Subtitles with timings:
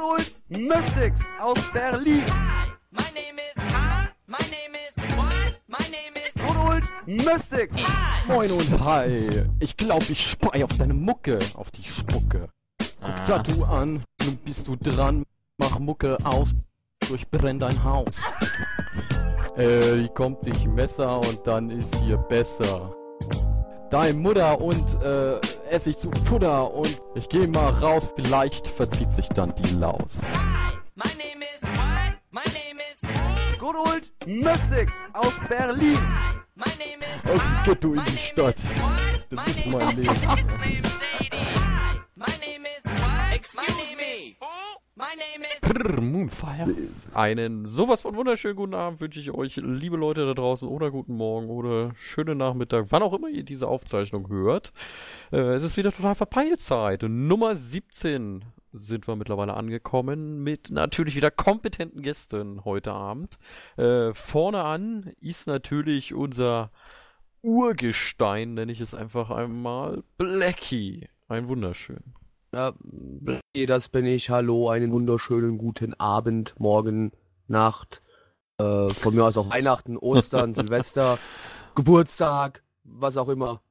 [0.00, 2.24] Old Mystics aus Berlin.
[2.90, 4.08] My name is Hi.
[4.26, 5.54] My name is what?
[5.68, 7.76] My name is Mystics.
[7.76, 8.26] Hi.
[8.26, 9.44] Moin und hi.
[9.60, 12.48] Ich glaub, ich spei auf deine Mucke, auf die Spucke.
[13.00, 15.24] Guck Tattoo an, nun bist du dran.
[15.58, 16.54] Mach Mucke aus,
[17.08, 18.22] durchbrenn dein Haus.
[19.56, 22.94] Äh, die kommt dich Messer und dann ist hier besser.
[23.90, 29.28] Dein Mutter und äh, Essig zu Futter und ich geh mal raus, vielleicht verzieht sich
[29.30, 30.20] dann die Laus.
[30.32, 30.74] Hi.
[30.94, 32.14] My name is what?
[32.30, 35.98] My name is Good old Mystics aus Berlin.
[36.54, 38.56] My name is Aus dem Ghetto in die Stadt.
[39.28, 40.16] Das ist mein Leben.
[40.28, 40.44] Hi.
[42.14, 43.34] My name is what?
[43.34, 44.36] Excuse me.
[45.00, 46.74] My name is Brrr, Moonfire.
[47.14, 51.14] Einen sowas von wunderschönen guten Abend wünsche ich euch, liebe Leute da draußen, oder guten
[51.16, 54.74] Morgen oder schönen Nachmittag, wann auch immer ihr diese Aufzeichnung hört.
[55.32, 57.02] Äh, es ist wieder total Verpeilzeit.
[57.08, 63.38] Nummer 17 sind wir mittlerweile angekommen mit natürlich wieder kompetenten Gästen heute Abend.
[63.78, 66.72] Äh, vorne an ist natürlich unser
[67.40, 71.08] Urgestein, nenne ich es einfach einmal, Blackie.
[71.26, 72.19] Ein wunderschön.
[72.52, 72.72] Ja,
[73.66, 74.30] das bin ich.
[74.30, 77.12] Hallo, einen wunderschönen guten Abend, Morgen,
[77.46, 78.02] Nacht.
[78.58, 81.18] Äh, von mir aus auch Weihnachten, Ostern, Silvester,
[81.74, 83.62] Geburtstag, was auch immer.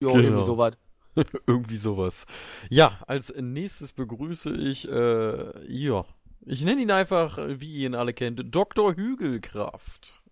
[0.00, 0.22] Jo, Genau.
[0.24, 0.74] irgendwie sowas.
[1.46, 2.24] Irgendwie sowas.
[2.70, 6.06] Ja, als nächstes begrüße ich, äh, ja,
[6.46, 8.94] ich nenne ihn einfach, wie ihr ihn alle kennt, Dr.
[8.96, 10.22] Hügelkraft.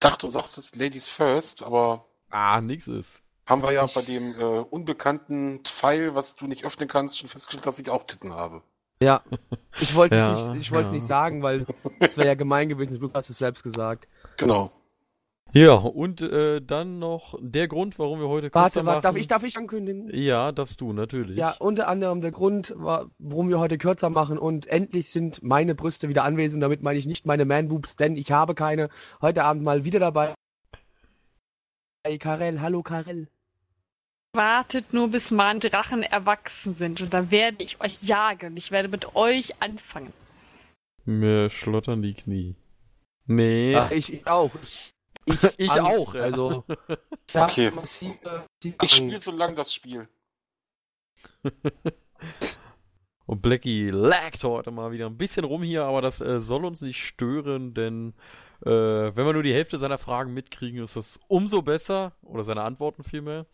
[0.00, 3.22] dachte, du sagst jetzt Ladies First, aber Ah, nix ist.
[3.46, 7.66] Haben wir ja bei dem äh, unbekannten Pfeil, was du nicht öffnen kannst, schon festgestellt,
[7.66, 8.62] dass ich auch Titten habe.
[9.00, 9.22] Ja,
[9.80, 10.94] ich wollte es Ja, nicht, ich wollte es ja.
[10.94, 11.66] nicht sagen, weil
[12.00, 12.98] es wäre ja gemein gewesen.
[12.98, 14.08] Du hast es selbst gesagt.
[14.38, 14.70] Genau.
[15.52, 19.26] Ja, und äh, dann noch der Grund, warum wir heute kürzer Warte, warte, darf ich,
[19.28, 20.10] darf ich ankündigen?
[20.12, 21.36] Ja, darfst du, natürlich.
[21.36, 25.74] Ja, unter anderem der Grund, wa- warum wir heute kürzer machen und endlich sind meine
[25.74, 26.62] Brüste wieder anwesend.
[26.62, 28.88] Damit meine ich nicht meine Man-Boobs, denn ich habe keine.
[29.20, 30.34] Heute Abend mal wieder dabei.
[32.04, 33.28] Hey Karel, hallo Karel.
[34.36, 38.56] Wartet nur, bis meine Drachen erwachsen sind und dann werde ich euch jagen.
[38.56, 40.12] Ich werde mit euch anfangen.
[41.04, 42.54] Mir schlottern die Knie.
[43.26, 43.74] Nee.
[43.76, 44.50] Ach, ich, ich auch.
[44.62, 44.92] Ich,
[45.58, 46.14] Ich auch.
[46.14, 46.64] Also,
[47.28, 47.70] ich Okay.
[47.72, 48.14] massive,
[48.62, 50.08] massive Ich spiele so lang das Spiel.
[53.26, 56.80] Und Blackie laggt heute mal wieder ein bisschen rum hier, aber das äh, soll uns
[56.80, 58.14] nicht stören, denn
[58.64, 62.12] äh, wenn wir nur die Hälfte seiner Fragen mitkriegen, ist das umso besser.
[62.22, 63.46] Oder seine Antworten vielmehr.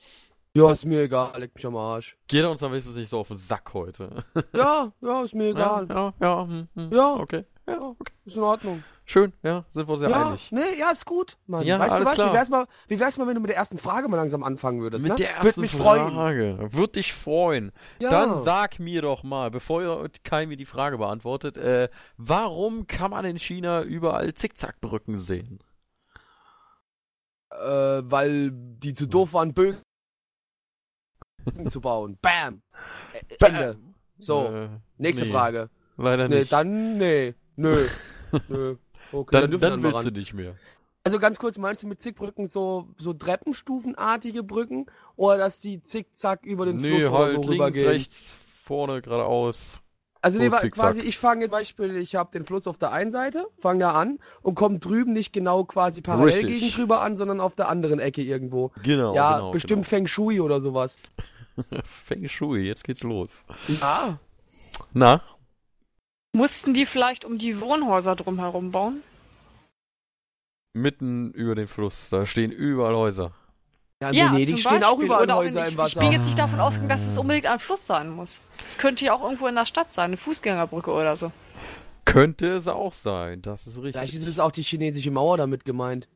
[0.55, 2.15] Ja, ist mir egal, leck mich am Arsch.
[2.29, 4.23] Geht uns am wenigstens nicht so auf den Sack heute.
[4.53, 5.87] Ja, ja, ist mir egal.
[5.89, 6.47] Ja, ja, ja.
[6.47, 6.93] Hm, hm.
[6.93, 7.15] Ja.
[7.15, 7.45] Okay.
[7.67, 8.13] Ja, okay.
[8.25, 8.85] Ist in Ordnung.
[9.05, 10.53] Schön, ja, sind wir uns ja, ja, einig.
[10.53, 11.65] nee, ja, ist gut, Mann.
[11.65, 12.15] Ja, weißt alles du was?
[12.15, 12.31] klar.
[12.31, 14.81] Wie wär's, mal, wie wär's mal, wenn du mit der ersten Frage mal langsam anfangen
[14.81, 15.03] würdest?
[15.03, 15.17] Mit ne?
[15.17, 16.13] der ersten mich freuen.
[16.13, 16.59] Frage.
[16.73, 17.73] Würde dich freuen.
[17.99, 18.11] Ja.
[18.11, 23.25] Dann sag mir doch mal, bevor Kai mir die Frage beantwortet, äh, warum kann man
[23.25, 25.61] in China überall Zickzackbrücken sehen?
[27.51, 29.81] Äh, weil die zu doof waren, Bögen
[31.69, 32.19] zu bauen.
[32.23, 32.63] Bam!
[33.41, 33.77] Ä- Ende.
[34.19, 35.69] So, Äh, nächste nee, Frage.
[35.97, 36.53] Leider Nee, nicht.
[36.53, 37.35] dann, nee.
[37.57, 37.77] Nö.
[38.49, 38.77] Nö.
[39.13, 40.05] Okay, dann, dann mal willst ran.
[40.07, 40.55] du nicht mehr.
[41.05, 44.87] Also ganz kurz, meinst du mit Zickbrücken so, so Treppenstufenartige Brücken?
[45.17, 47.87] Oder dass die zickzack über den Nee, Fluss oder halt so links, rübergehen?
[47.89, 48.33] rechts,
[48.63, 49.82] vorne, geradeaus.
[50.25, 53.49] Also so nee, quasi, ich fange Beispiel, ich habe den Fluss auf der einen Seite,
[53.59, 56.61] fange da an und komme drüben nicht genau quasi parallel Richtig.
[56.61, 58.71] gegen drüber an, sondern auf der anderen Ecke irgendwo.
[58.85, 59.51] Genau, ja, genau.
[59.51, 60.97] bestimmt Feng Shui oder sowas.
[61.57, 61.83] Genau.
[61.85, 63.45] Feng Shui, jetzt geht's los.
[63.67, 64.21] Ja.
[64.93, 65.21] Na?
[66.35, 69.03] Mussten die vielleicht um die Wohnhäuser drumherum bauen?
[70.73, 73.33] Mitten über den Fluss, da stehen überall Häuser.
[74.03, 75.05] Ja, in ja, Venedig stehen auch Beispiel.
[75.07, 75.89] überall Oder auch Häuser in, im Wasser.
[75.89, 78.43] Ich bin jetzt nicht davon ausgegangen, dass es unbedingt ein Fluss sein muss.
[78.69, 81.33] Es könnte ja auch irgendwo in der Stadt sein, eine Fußgängerbrücke oder so.
[82.05, 84.21] Könnte es auch sein, das ist Vielleicht richtig.
[84.23, 86.09] ist es auch die chinesische Mauer damit gemeint.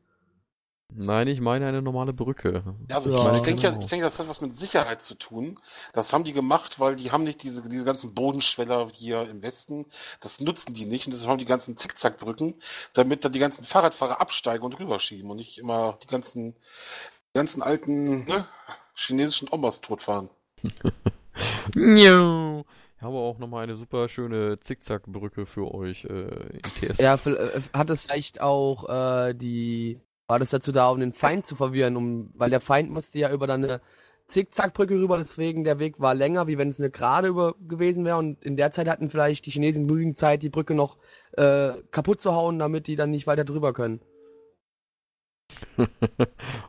[0.89, 2.63] Nein, ich meine eine normale Brücke.
[2.89, 3.79] Also Ja, ich, ich denke, genau.
[3.81, 5.59] ich denke, das hat was mit Sicherheit zu tun.
[5.93, 9.85] Das haben die gemacht, weil die haben nicht diese, diese ganzen Bodenschweller hier im Westen.
[10.21, 12.55] Das nutzen die nicht und deshalb haben die ganzen Zickzackbrücken,
[12.93, 16.55] damit da die ganzen Fahrradfahrer absteigen und rüberschieben und nicht immer die ganzen,
[17.37, 18.47] ganzen alten ne,
[18.95, 20.29] chinesischen Omas totfahren.
[21.75, 22.63] Nju.
[22.97, 26.97] Ich habe auch nochmal eine super schöne Zickzackbrücke für euch äh, in TS.
[26.97, 30.01] Ja, äh, hat es vielleicht auch äh, die.
[30.25, 31.95] War das dazu da, um den Feind zu verwirren?
[31.95, 33.81] Um, weil der Feind musste ja über dann eine
[34.25, 38.17] Zickzackbrücke rüber, deswegen der Weg war länger, wie wenn es eine gerade über gewesen wäre.
[38.17, 40.97] Und in der Zeit hatten vielleicht die Chinesen genügend Zeit, die Brücke noch
[41.33, 44.01] äh, kaputt zu hauen, damit die dann nicht weiter drüber können.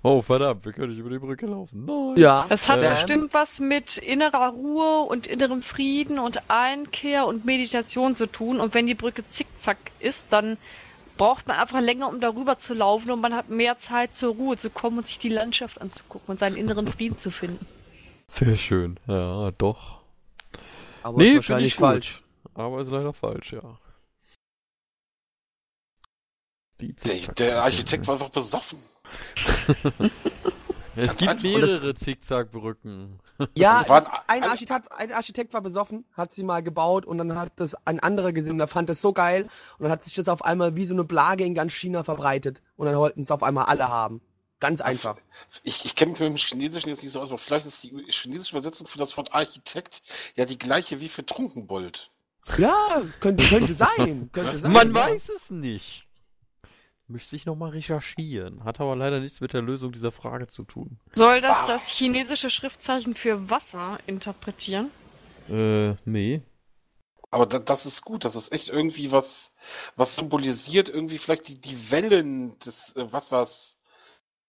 [0.03, 1.85] oh, verdammt, wir können nicht über die Brücke laufen.
[1.85, 2.15] Nein.
[2.17, 2.47] Ja.
[2.49, 2.91] Das hat Ähm.
[2.91, 8.61] bestimmt was mit innerer Ruhe und innerem Frieden und Einkehr und Meditation zu tun.
[8.61, 10.57] Und wenn die Brücke zickzack ist, dann
[11.17, 14.57] braucht man einfach länger, um darüber zu laufen und man hat mehr Zeit zur Ruhe
[14.57, 17.67] zu kommen und sich die Landschaft anzugucken und seinen inneren Frieden zu finden.
[18.29, 18.99] Sehr schön.
[19.07, 19.99] Ja, doch.
[21.03, 22.23] Aber nee, ist finde wahrscheinlich ich falsch.
[22.45, 22.53] Gut.
[22.63, 23.79] Aber ist leider falsch, ja.
[26.81, 28.79] Die Der, der Architekt war einfach besoffen.
[30.99, 33.21] Es gibt mehrere Zickzackbrücken.
[33.55, 37.39] Ja, Das es, ein, Architekt, ein Architekt war besoffen, hat sie mal gebaut und dann
[37.39, 39.45] hat das ein anderer gesehen und der fand das so geil
[39.79, 42.61] und dann hat sich das auf einmal wie so eine Plage in ganz China verbreitet
[42.77, 44.21] und dann wollten es auf einmal alle haben.
[44.61, 45.17] Ganz einfach.
[45.63, 48.05] Ich, ich kenne mich mit dem Chinesischen jetzt nicht so aus, aber vielleicht ist die
[48.09, 50.03] chinesische Übersetzung für das Wort Architekt
[50.35, 52.11] ja die gleiche wie für Trunkenbold.
[52.57, 52.75] Ja,
[53.21, 54.31] könnte, könnte sein.
[54.33, 54.73] Könnte sein.
[54.73, 55.07] Man ja.
[55.07, 56.08] weiß es nicht.
[57.11, 58.65] Müsste ich nochmal recherchieren.
[58.65, 61.01] Hat aber leider nichts mit der Lösung dieser Frage zu tun.
[61.15, 64.91] Soll das das chinesische Schriftzeichen für Wasser interpretieren?
[65.49, 66.43] Äh, nee.
[67.31, 69.55] Aber da, das ist gut, das ist echt irgendwie was,
[69.97, 73.79] was symbolisiert irgendwie vielleicht die, die Wellen des äh, Wassers,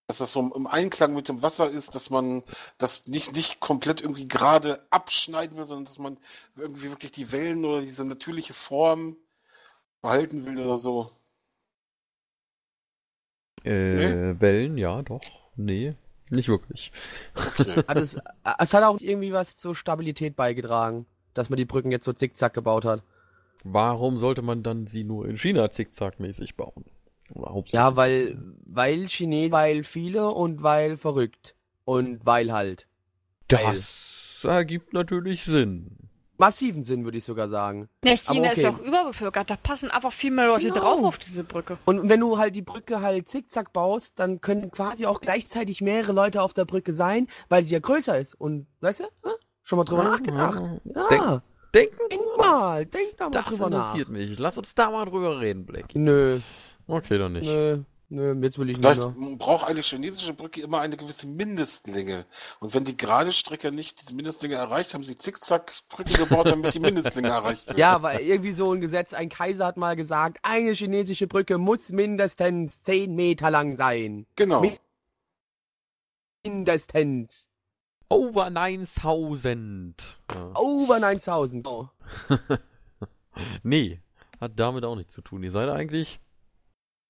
[0.07, 2.43] dass das so im, im Einklang mit dem Wasser ist, dass man
[2.77, 6.17] das nicht, nicht komplett irgendwie gerade abschneiden will, sondern dass man
[6.57, 9.15] irgendwie wirklich die Wellen oder diese natürliche Form
[10.01, 11.11] behalten will oder so.
[13.63, 15.21] Äh, Wellen, ja, doch.
[15.55, 15.95] Nee,
[16.29, 16.91] nicht wirklich.
[17.35, 17.83] Okay.
[17.87, 18.19] Hat es,
[18.59, 22.53] es hat auch irgendwie was zur Stabilität beigetragen, dass man die Brücken jetzt so zickzack
[22.53, 23.03] gebaut hat.
[23.63, 26.85] Warum sollte man dann sie nur in China zickzackmäßig bauen?
[27.67, 31.55] Ja, weil, weil Chinesen, weil viele und weil verrückt.
[31.85, 32.87] Und weil halt.
[33.47, 36.08] Das ergibt natürlich Sinn.
[36.39, 37.89] Massiven Sinn, würde ich sogar sagen.
[38.03, 38.81] Ja, China Aber ist ja okay.
[38.81, 39.49] auch überbevölkert.
[39.49, 40.79] Da passen einfach viel mehr Leute Genau.
[40.79, 41.77] drauf auf diese Brücke.
[41.85, 46.13] Und wenn du halt die Brücke halt zickzack baust, dann können quasi auch gleichzeitig mehrere
[46.13, 48.33] Leute auf der Brücke sein, weil sie ja größer ist.
[48.33, 49.33] Und, weißt du, hm?
[49.63, 50.61] schon mal drüber nachgedacht.
[50.95, 51.41] Ja,
[51.73, 53.93] Denken denk mal, denk da mal Das drüber nach.
[53.93, 54.39] interessiert mich.
[54.39, 55.93] Lass uns da mal drüber reden, Blick.
[55.93, 56.39] Nö,
[56.87, 57.45] Okay, dann nicht.
[57.45, 59.35] nö, nö, jetzt will ich nicht Vielleicht mehr.
[59.37, 62.25] braucht eine chinesische Brücke immer eine gewisse Mindestlänge.
[62.59, 66.79] Und wenn die gerade Strecke nicht diese Mindestlänge erreicht, haben sie Zickzack-Brücke gebaut, damit die
[66.79, 67.77] Mindestlänge erreicht wird.
[67.77, 71.89] Ja, weil irgendwie so ein Gesetz, ein Kaiser hat mal gesagt, eine chinesische Brücke muss
[71.89, 74.25] mindestens 10 Meter lang sein.
[74.35, 74.63] Genau.
[76.45, 77.47] Mindestens.
[78.09, 80.19] Over 9000.
[80.33, 80.51] Ja.
[80.55, 81.67] Over 9000.
[81.67, 81.89] Oh.
[83.63, 84.01] Nee,
[84.41, 85.43] hat damit auch nichts zu tun.
[85.43, 86.19] Ihr seid eigentlich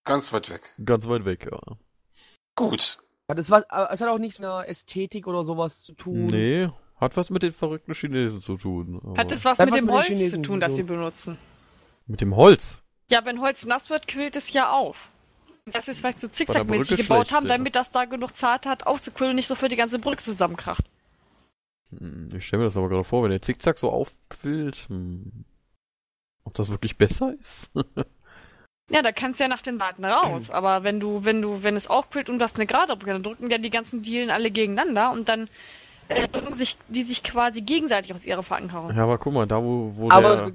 [0.09, 0.73] Ganz weit weg.
[0.83, 1.59] ganz weit weg, ja.
[2.55, 2.97] Gut.
[3.29, 6.25] Hat es, was, äh, es hat auch nichts mit einer Ästhetik oder sowas zu tun.
[6.25, 6.67] Nee,
[6.97, 8.99] hat was mit den verrückten Chinesen zu tun.
[9.03, 11.37] aber- Hat es was Hat mit was dem mit Holz zu tun, das sie benutzen?
[12.07, 12.81] Mit dem Holz.
[13.11, 15.09] Ja, wenn Holz nass wird, quillt es ja auf.
[15.71, 17.57] Das ist vielleicht so zickzackmäßig gebaut schlecht, haben, ja.
[17.57, 20.83] damit das da genug Zeit hat, aufzuquillen und nicht so für die ganze Brücke zusammenkracht.
[21.95, 24.87] Hm, Ich stelle mir das aber gerade vor, wenn der Zickzack so aufquillt.
[24.89, 25.45] Hm.
[26.43, 27.71] Ob das wirklich besser ist?
[28.89, 30.49] Ja, da kannst du ja nach den Seiten raus.
[30.49, 33.23] Aber wenn du, wenn du, wenn es aufquillt und du hast eine gerade Brücke, dann
[33.23, 35.49] drücken ja die ganzen Dielen alle gegeneinander und dann
[36.07, 38.95] äh, drücken sich die sich quasi gegenseitig aus ihrer Verankerung.
[38.95, 40.53] ja, aber guck mal, da wo, wo Aber der.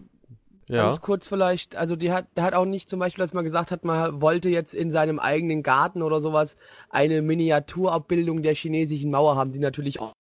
[0.69, 0.85] Ja.
[0.85, 3.71] ganz kurz vielleicht, also die hat, der hat auch nicht zum Beispiel, dass man gesagt
[3.71, 6.57] hat, man wollte jetzt in seinem eigenen Garten oder sowas
[6.89, 10.13] eine Miniaturabbildung der chinesischen Mauer haben, die natürlich auch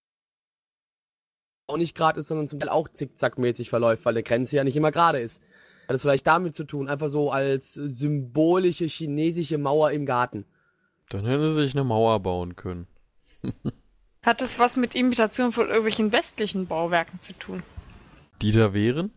[1.66, 4.76] auch nicht gerade ist, sondern zum Teil auch zickzackmäßig verläuft, weil der Grenze ja nicht
[4.76, 5.42] immer gerade ist.
[5.88, 10.44] Hat das vielleicht damit zu tun, einfach so als symbolische chinesische Mauer im Garten.
[11.10, 12.86] Dann hätte sie sich eine Mauer bauen können.
[14.22, 17.62] Hat es was mit Imitation von irgendwelchen westlichen Bauwerken zu tun?
[18.40, 19.12] Die da wären?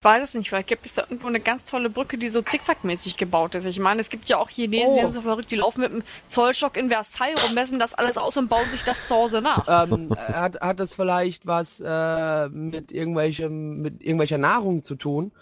[0.00, 2.40] Ich weiß es nicht, vielleicht gibt es da irgendwo eine ganz tolle Brücke, die so
[2.40, 3.64] zickzackmäßig gebaut ist.
[3.66, 5.02] Ich meine, es gibt ja auch Chinesen, die Oh.
[5.02, 8.36] sind so verrückt, die laufen mit einem Zollstock in Versailles rum, messen das alles aus
[8.36, 9.66] und bauen sich das zu Hause nach.
[9.90, 15.32] ähm, hat, hat das vielleicht was äh, mit irgendwelchem, mit irgendwelcher Nahrung zu tun?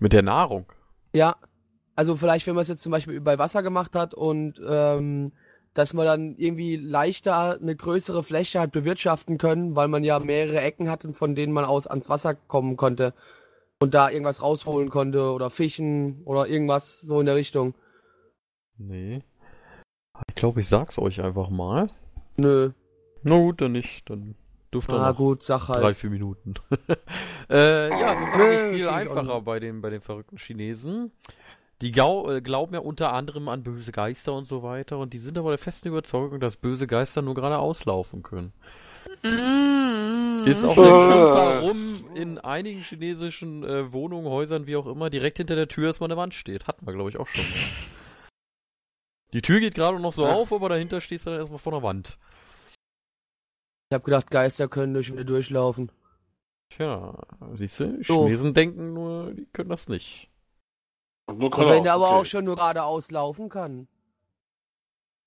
[0.00, 0.66] Mit der Nahrung.
[1.12, 1.36] Ja,
[1.94, 5.32] also vielleicht, wenn man es jetzt zum Beispiel bei Wasser gemacht hat und ähm,
[5.74, 10.60] dass man dann irgendwie leichter eine größere Fläche hat bewirtschaften können, weil man ja mehrere
[10.60, 13.14] Ecken hatte, von denen man aus ans Wasser kommen konnte
[13.80, 17.74] und da irgendwas rausholen konnte oder fischen oder irgendwas so in der Richtung.
[18.78, 19.22] Nee.
[20.28, 21.90] Ich glaube, ich sag's euch einfach mal.
[22.36, 22.70] Nö,
[23.22, 24.08] Na gut, dann nicht.
[24.10, 24.34] Dann
[24.72, 25.82] dürft ihr na noch gut, sag halt.
[25.82, 26.54] drei, vier Minuten.
[27.50, 31.12] äh, ja, es ist eigentlich viel einfacher bei den, bei den verrückten Chinesen.
[31.82, 35.18] Die Gau äh, glauben ja unter anderem an böse Geister und so weiter und die
[35.18, 38.52] sind aber der festen Überzeugung, dass böse Geister nur gerade auslaufen können.
[39.22, 40.44] Mm.
[40.46, 45.38] Ist auch der Grund, warum in einigen chinesischen äh, Wohnungen, Häusern, wie auch immer, direkt
[45.38, 46.66] hinter der Tür erstmal eine Wand steht.
[46.66, 47.44] Hatten wir, glaube ich, auch schon.
[49.32, 50.34] Die Tür geht gerade noch so Ja.
[50.34, 52.18] auf, aber dahinter stehst du dann erstmal vor der Wand.
[53.90, 55.90] Ich habe gedacht, Geister können durch wieder durchlaufen.
[56.68, 57.18] Tja,
[57.54, 58.00] siehst du.
[58.00, 60.30] Chinesen denken nur, die können das nicht.
[61.26, 62.14] Und nur Und wenn geradeaus, der aber okay.
[62.14, 63.88] auch schon nur geradeaus laufen kann,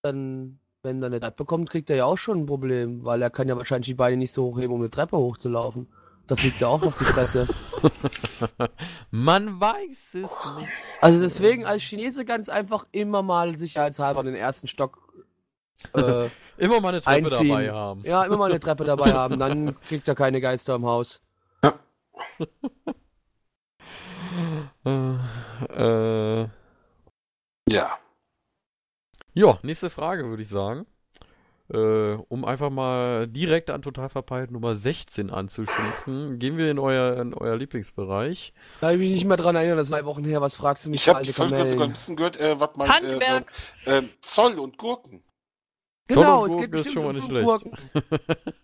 [0.01, 3.29] dann, wenn er eine Treppe bekommt, kriegt er ja auch schon ein Problem, weil er
[3.29, 5.89] kann ja wahrscheinlich die Beine nicht so hochheben, um eine Treppe hochzulaufen.
[6.27, 7.49] Da fliegt er auch auf die Fresse.
[9.11, 10.71] Man weiß es nicht.
[11.01, 15.13] Also deswegen als Chinese ganz einfach immer mal sicherheitshalber den ersten Stock
[15.95, 17.49] äh, Immer mal eine Treppe einziehen.
[17.49, 18.03] dabei haben.
[18.05, 21.21] Ja, immer mal eine Treppe dabei haben, dann kriegt er keine Geister im Haus.
[24.85, 25.15] Äh,
[25.75, 26.47] äh,
[27.69, 27.97] Ja.
[29.33, 30.85] ja, nächste Frage würde ich sagen.
[31.73, 37.19] Äh, um einfach mal direkt an Total Verpeilt Nummer 16 anzuschließen, gehen wir in euer,
[37.21, 38.53] in euer Lieblingsbereich.
[38.81, 40.41] Da habe ich mich nicht mehr dran erinnert, das ist zwei Wochen her.
[40.41, 42.89] Was fragst du mich Ich habe sogar ein bisschen gehört, äh, was man.
[42.89, 43.45] Handwerk.
[43.85, 45.23] äh, äh, Zoll und Gurken.
[46.13, 47.65] Genau, es geht Gurken ist bestimmt schon mal um nicht schlecht.
[48.45, 48.63] äh,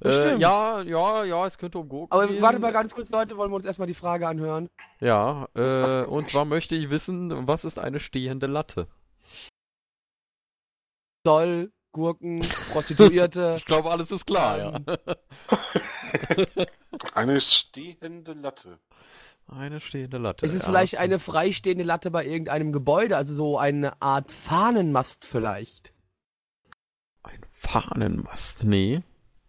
[0.00, 0.40] Bestimmt.
[0.40, 2.42] ja, ja, ja, es könnte um Gurken Aber gehen.
[2.42, 4.68] warte mal ganz kurz, Leute, wollen wir uns erstmal die Frage anhören?
[5.00, 8.86] Ja, äh, und zwar möchte ich wissen, was ist eine stehende Latte?
[11.26, 12.40] Zoll, Gurken,
[12.72, 13.54] Prostituierte.
[13.56, 14.72] Ich glaube, alles ist klar, ja.
[17.14, 18.78] Eine stehende Latte.
[19.46, 20.44] Eine stehende Latte.
[20.44, 20.68] es ist ja.
[20.68, 25.92] vielleicht eine freistehende Latte bei irgendeinem Gebäude, also so eine Art Fahnenmast vielleicht.
[27.28, 29.02] Ein Fahnenmast, nee.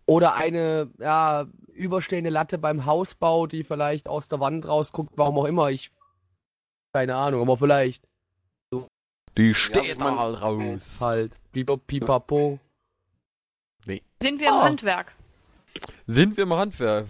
[0.05, 5.45] Oder eine, ja, überstehende Latte beim Hausbau, die vielleicht aus der Wand rausguckt, warum auch
[5.45, 5.69] immer.
[5.69, 5.91] Ich.
[6.93, 8.03] Keine Ahnung, aber vielleicht
[9.37, 10.97] Die steht da halt raus.
[10.99, 11.37] halt.
[11.51, 12.59] Pipapo.
[14.21, 14.63] Sind wir im Ah.
[14.63, 15.15] Handwerk?
[16.07, 17.05] Sind wir im Handwerk?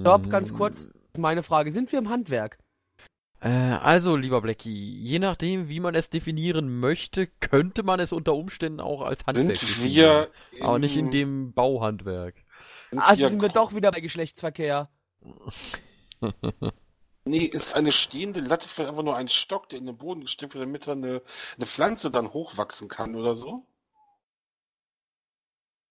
[0.00, 0.88] Stopp, ganz kurz.
[1.18, 2.58] Meine Frage, sind wir im Handwerk?
[3.44, 8.34] Äh, also, lieber Blackie, je nachdem, wie man es definieren möchte, könnte man es unter
[8.34, 10.26] Umständen auch als Handwerk Sind definieren.
[10.52, 10.66] wir.
[10.66, 12.36] Aber nicht in dem Bauhandwerk.
[12.90, 14.88] Sind Also wir sind wir doch wieder bei Geschlechtsverkehr.
[17.26, 20.52] Nee, ist eine stehende Latte vielleicht einfach nur ein Stock, der in den Boden gesteckt
[20.52, 21.22] wird, damit da eine,
[21.56, 23.64] eine Pflanze dann hochwachsen kann oder so?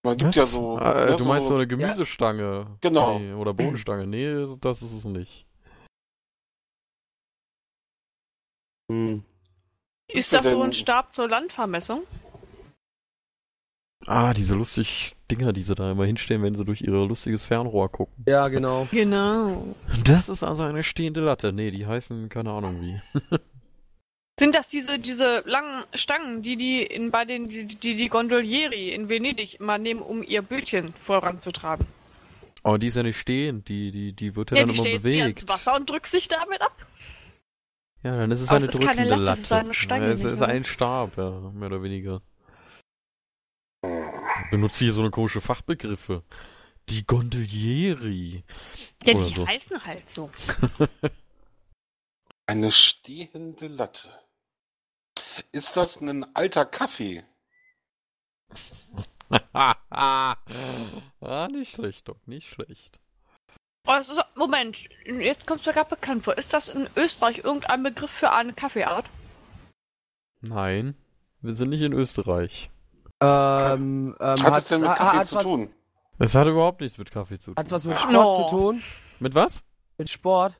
[0.04, 0.78] Man gibt ja so.
[0.78, 2.78] Äh, ja, du meinst so eine Gemüsestange?
[2.80, 3.18] Genau.
[3.18, 4.06] Nee, oder Bodenstange?
[4.06, 5.44] Nee, das ist es nicht.
[8.90, 9.24] Hm.
[10.08, 12.02] Ist das so ein Stab zur Landvermessung?
[14.06, 17.90] Ah, diese lustig Dinger, die sie da immer hinstellen, wenn sie durch ihr lustiges Fernrohr
[17.90, 18.22] gucken.
[18.26, 18.86] Ja, genau.
[18.90, 19.74] Genau.
[20.04, 21.52] Das ist also eine stehende Latte.
[21.52, 23.00] Nee, die heißen keine Ahnung wie.
[24.38, 28.90] Sind das diese, diese langen Stangen, die die in, bei den, die, die die Gondolieri
[28.90, 31.86] in Venedig immer nehmen, um ihr Bötchen voranzutragen?
[32.64, 34.98] Aber die ist ja nicht stehend, die, die, die wird ja, Ja, dann die immer
[34.98, 35.42] bewegt.
[35.42, 36.74] ins Wasser und drückt sich damit ab.
[38.04, 39.40] Ja, dann ist es eine ist keine drückende Latte, Latte.
[39.40, 42.20] es ist eine Stange, ja, es ist ein Stab, ja, mehr oder weniger.
[44.50, 46.22] Benutzt hier so eine komische Fachbegriffe.
[46.90, 48.44] Die Gondolieri.
[49.02, 49.46] Ja, Oder die so.
[49.46, 50.30] heißen halt so.
[52.46, 54.08] Eine stehende Latte.
[55.50, 57.24] Ist das ein alter Kaffee?
[59.54, 60.36] ah,
[61.50, 63.00] nicht schlecht, Doc, nicht schlecht.
[63.86, 66.38] Oh, ist, Moment, jetzt kommt es mir gerade bekannt vor.
[66.38, 69.04] Ist das in Österreich irgendein Begriff für eine Kaffeeart?
[70.40, 70.94] Nein,
[71.42, 72.70] wir sind nicht in Österreich.
[73.20, 75.70] Ähm, ähm, Hat es denn mit Kaffee hat's zu was, tun?
[76.18, 77.56] Es hat überhaupt nichts mit Kaffee zu tun.
[77.58, 77.98] Hat's was mit.
[77.98, 78.48] Sport No.
[78.48, 78.82] zu tun?
[79.20, 79.62] Mit was?
[79.98, 80.58] Mit Sport?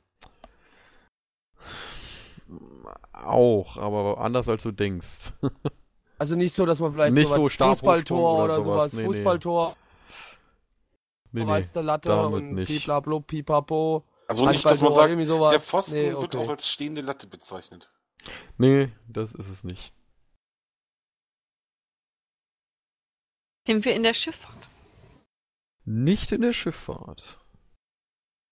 [3.11, 5.33] Auch, aber anders als du denkst.
[6.19, 8.93] Also nicht so, dass man vielleicht Nicht so Stabhochsprung Fußballtor oder oder sowas.
[8.93, 9.03] nee.
[9.03, 9.75] Fußballtor, Nee,
[11.43, 11.65] nee.
[11.73, 12.67] du, Latte damit und nicht.
[12.67, 14.05] piblablo, pipapo.
[14.27, 16.37] Also nicht, dass man sagt, der Pfosten Nee, wird okay.
[16.37, 17.91] auch als stehende Latte bezeichnet.
[18.57, 19.93] Nee, das ist es nicht.
[23.67, 24.69] Sind wir in der Schifffahrt?
[25.85, 27.39] Nicht in der Schifffahrt.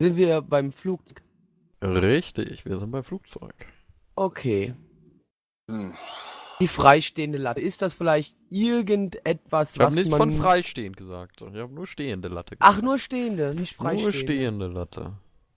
[0.02, 1.24] Sind wir beim Flugzeug?
[1.82, 3.68] Richtig, wir sind beim Flugzeug.
[4.16, 4.76] Okay.
[5.70, 5.96] Hm.
[6.60, 7.62] Die freistehende Latte.
[7.62, 10.18] Ist das vielleicht irgendetwas, Ich habe was nichts man...
[10.20, 11.42] von freistehend gesagt.
[11.42, 12.84] Ich habe nur stehende Latte Ach, gesagt.
[12.86, 14.04] nur stehende, nicht freistehende.
[14.04, 15.02] Nur stehende Latte.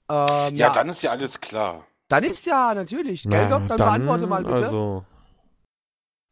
[0.08, 0.26] Ähm,
[0.56, 1.86] Ja, ja, dann ist ja alles klar.
[2.08, 3.24] dann ist ja natürlich.
[3.24, 3.66] Gell, Doc?
[3.66, 4.54] Dann, beantworte mal bitte.
[4.54, 5.04] Also,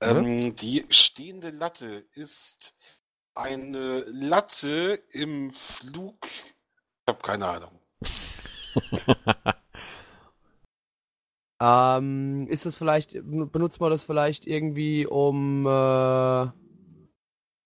[0.02, 2.74] Ähm, die stehende Latte ist
[3.34, 6.16] eine Latte im Flug.
[6.26, 7.80] Ich habe keine Ahnung.
[11.66, 16.46] Ähm, ist das vielleicht, benutzt man das vielleicht irgendwie um, äh,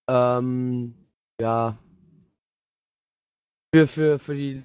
[0.07, 0.93] ähm,
[1.41, 1.77] ja,
[3.75, 4.63] für, für, für die,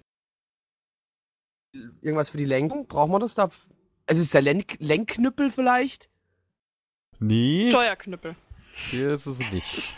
[2.00, 2.86] irgendwas für die Lenkung?
[2.86, 3.50] Braucht man das da?
[4.06, 6.08] Also ist der Lenk Lenkknüppel vielleicht?
[7.18, 8.36] Nee, Steuerknüppel.
[8.90, 9.96] hier ist es nicht.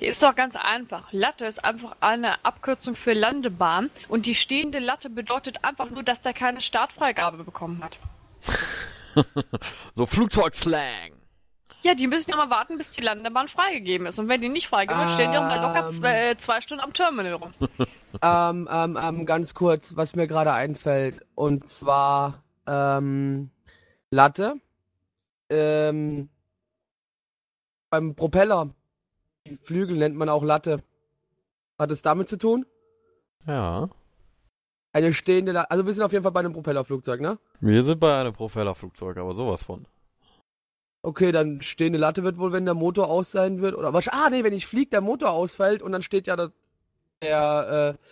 [0.00, 1.12] Die ist doch ganz einfach.
[1.12, 6.20] Latte ist einfach eine Abkürzung für Landebahn und die stehende Latte bedeutet einfach nur, dass
[6.20, 7.98] der keine Startfreigabe bekommen hat.
[9.94, 11.12] So Flugzeugslang.
[11.82, 14.18] Ja, die müssen ja mal warten, bis die Landebahn freigegeben ist.
[14.18, 15.90] Und wenn die nicht freigegeben wird, stehen die auch mal locker Ähm.
[15.90, 17.50] zwei, äh, zwei Stunden am Terminal rum.
[18.22, 21.26] Ähm, ähm, ähm, ganz kurz, was mir gerade einfällt.
[21.34, 23.50] Und zwar, ähm,
[24.10, 24.54] Latte.
[25.50, 26.28] Ähm,
[27.90, 28.70] beim Propeller.
[29.46, 30.82] Die Flügel nennt man auch Latte.
[31.78, 32.66] Hat es damit zu tun?
[33.46, 33.90] Ja.
[34.92, 35.70] Eine stehende Latte.
[35.70, 37.38] Also wir sind auf jeden Fall bei einem Propellerflugzeug, ne?
[37.60, 39.86] Wir sind bei einem Propellerflugzeug, aber sowas von.
[41.02, 43.74] Okay, dann stehende Latte wird wohl, wenn der Motor aus sein wird.
[43.74, 44.08] Oder was?
[44.08, 46.52] Ah, nee, wenn ich fliege, der Motor ausfällt und dann steht ja der.
[47.22, 48.06] Der, äh,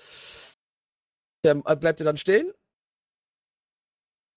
[1.45, 2.53] der äh, bleibt ja dann stehen.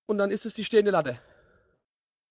[0.06, 1.20] Und dann ist es die stehende Latte.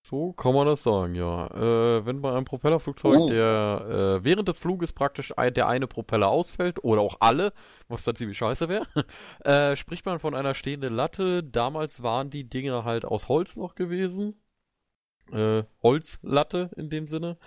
[0.07, 1.47] So kann man das sagen, ja.
[1.47, 3.27] Äh, wenn bei einem Propellerflugzeug Oh.
[3.27, 7.55] der äh, während des Fluges praktisch ein, der eine Propeller ausfällt oder auch alle,
[7.89, 8.85] was dann ziemlich scheiße wäre,
[9.45, 11.43] äh, spricht man von einer stehenden Latte.
[11.43, 14.39] Damals waren die Dinger halt aus Holz noch gewesen.
[15.33, 17.39] Äh, Holzlatte in dem Sinne.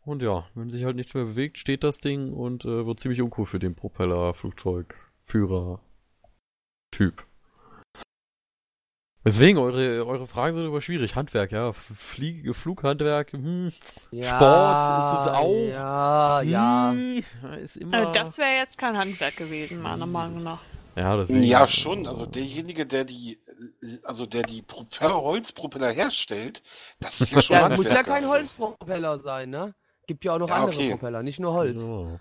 [0.00, 3.20] Und ja, wenn sich halt nichts mehr bewegt, steht das Ding und äh, wird ziemlich
[3.20, 5.80] uncool für den Propellerflugzeugführer
[6.92, 7.26] Typ.
[9.26, 11.16] Deswegen, eure, eure Fragen sind aber schwierig.
[11.16, 11.72] Handwerk, ja.
[11.72, 13.70] Fliege, Flughandwerk, hm.
[13.70, 15.68] Sport ist es auch.
[15.68, 16.90] Ja, ja.
[16.92, 17.22] Hm,
[17.62, 17.98] ist immer.
[17.98, 20.60] Also das wäre jetzt kein Handwerk gewesen, meiner Meinung nach.
[20.94, 22.06] ja, deswegen, Ja, schon.
[22.06, 23.38] Also derjenige, der die,
[24.04, 26.62] also der die Propeller, Holzpropeller herstellt,
[27.00, 28.28] das ist ja schon Ja, muss ja kein.
[28.28, 29.74] Holzpropeller sein, ne?
[30.06, 30.90] Gibt ja auch noch Ja, andere okay.
[30.92, 31.88] Propeller, nicht nur Holz.
[31.88, 32.20] Ja.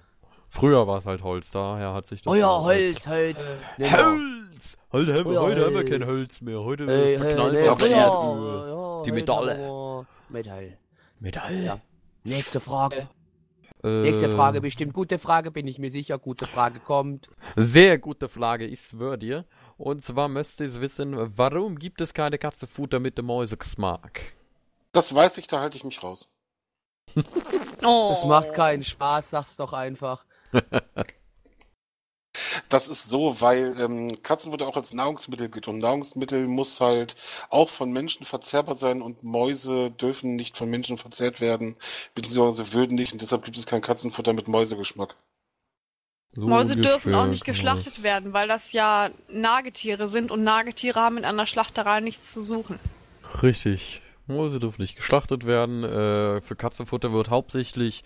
[0.50, 2.32] Früher war es halt Holz, daher hat sich das.
[2.32, 3.38] Oh ja, so als- Holz, halt.
[3.78, 3.86] Nee,
[4.56, 4.78] Holz!
[4.92, 6.62] Heute, haben, Oh ja, heute haben wir kein Holz mehr.
[6.64, 9.56] Heute Ey, verknallen hey, wir ja, Die hey, Metalle.
[9.56, 10.78] aber- Metall.
[11.20, 11.64] Metall.
[11.64, 11.82] Ja.
[12.24, 13.10] Nächste Frage.
[13.84, 16.18] Äh, Nächste Frage, bestimmt gute Frage, bin ich mir sicher.
[16.18, 17.28] Gute Frage kommt.
[17.56, 19.46] Sehr gute Frage, ich schwör dir.
[19.78, 24.22] Und zwar müsst ihr wissen, warum gibt es keine Katzenfutter mit dem Mäusegeschmack?
[24.94, 26.32] Das weiß ich, da halte ich mich raus.
[27.84, 28.10] Oh.
[28.14, 30.26] Es macht keinen Spaß, sag's doch einfach.
[32.70, 37.16] Das ist so, weil ähm, Katzenfutter auch als Nahrungsmittel gilt und Nahrungsmittel muss halt
[37.50, 41.76] auch von Menschen verzehrbar sein und Mäuse dürfen nicht von Menschen verzehrt werden,
[42.14, 45.16] beziehungsweise würden nicht und deshalb gibt es kein Katzenfutter mit Mäusegeschmack.
[46.34, 51.00] So Mäuse dürfen auch nicht man geschlachtet werden, weil das ja Nagetiere sind und Nagetiere
[51.00, 52.78] haben in einer Schlachterei nichts zu suchen.
[53.42, 54.02] Richtig.
[54.28, 55.84] Mäuse dürfen nicht geschlachtet werden.
[55.84, 58.04] Äh, für Katzenfutter wird hauptsächlich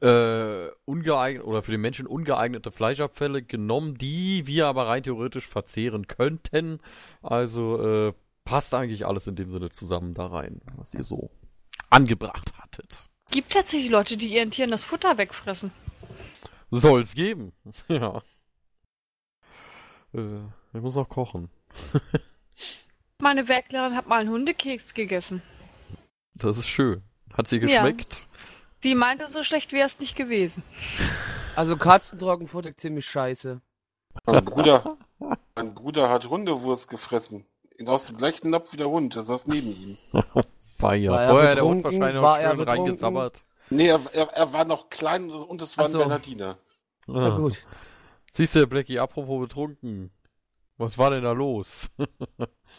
[0.00, 6.06] äh, ungeeignet oder für den Menschen ungeeignete Fleischabfälle genommen, die wir aber rein theoretisch verzehren
[6.06, 6.80] könnten.
[7.22, 8.12] Also äh,
[8.44, 11.30] passt eigentlich alles in dem Sinne zusammen da rein, was ihr so
[11.90, 13.08] angebracht hattet.
[13.30, 15.70] Gibt tatsächlich Leute, die ihren Tieren das Futter wegfressen.
[16.70, 17.52] Soll's geben.
[17.88, 18.22] ja.
[20.14, 20.40] Äh,
[20.72, 21.50] ich muss noch kochen.
[23.20, 25.42] Meine Werklehrerin hat mal einen Hundekeks gegessen.
[26.34, 27.02] Das ist schön.
[27.32, 27.82] Hat sie Ja.
[28.82, 30.62] Sie meinte, so schlecht wäre es nicht gewesen.
[31.56, 33.60] Also Katzentrockenfutter ziemlich scheiße.
[34.26, 34.96] Mein Bruder,
[35.56, 37.44] mein Bruder hat Hundewurst gefressen.
[37.86, 39.98] Aus dem gleichen Napf wie der Hund, der saß neben ihm.
[40.78, 41.12] Feier.
[41.12, 42.00] War er Vorher der Hund betrunken?
[42.00, 42.84] wahrscheinlich War noch er schön betrunken?
[42.86, 43.44] reingesabbert.
[43.70, 45.98] Nee, er, er, er war noch klein und es war Ach ein so.
[45.98, 46.58] Bernhardiner.
[47.06, 47.36] Na Ah.
[47.36, 47.64] gut.
[48.32, 50.10] Siehst du, Blackie, apropos betrunken.
[50.76, 51.88] Was war denn da los?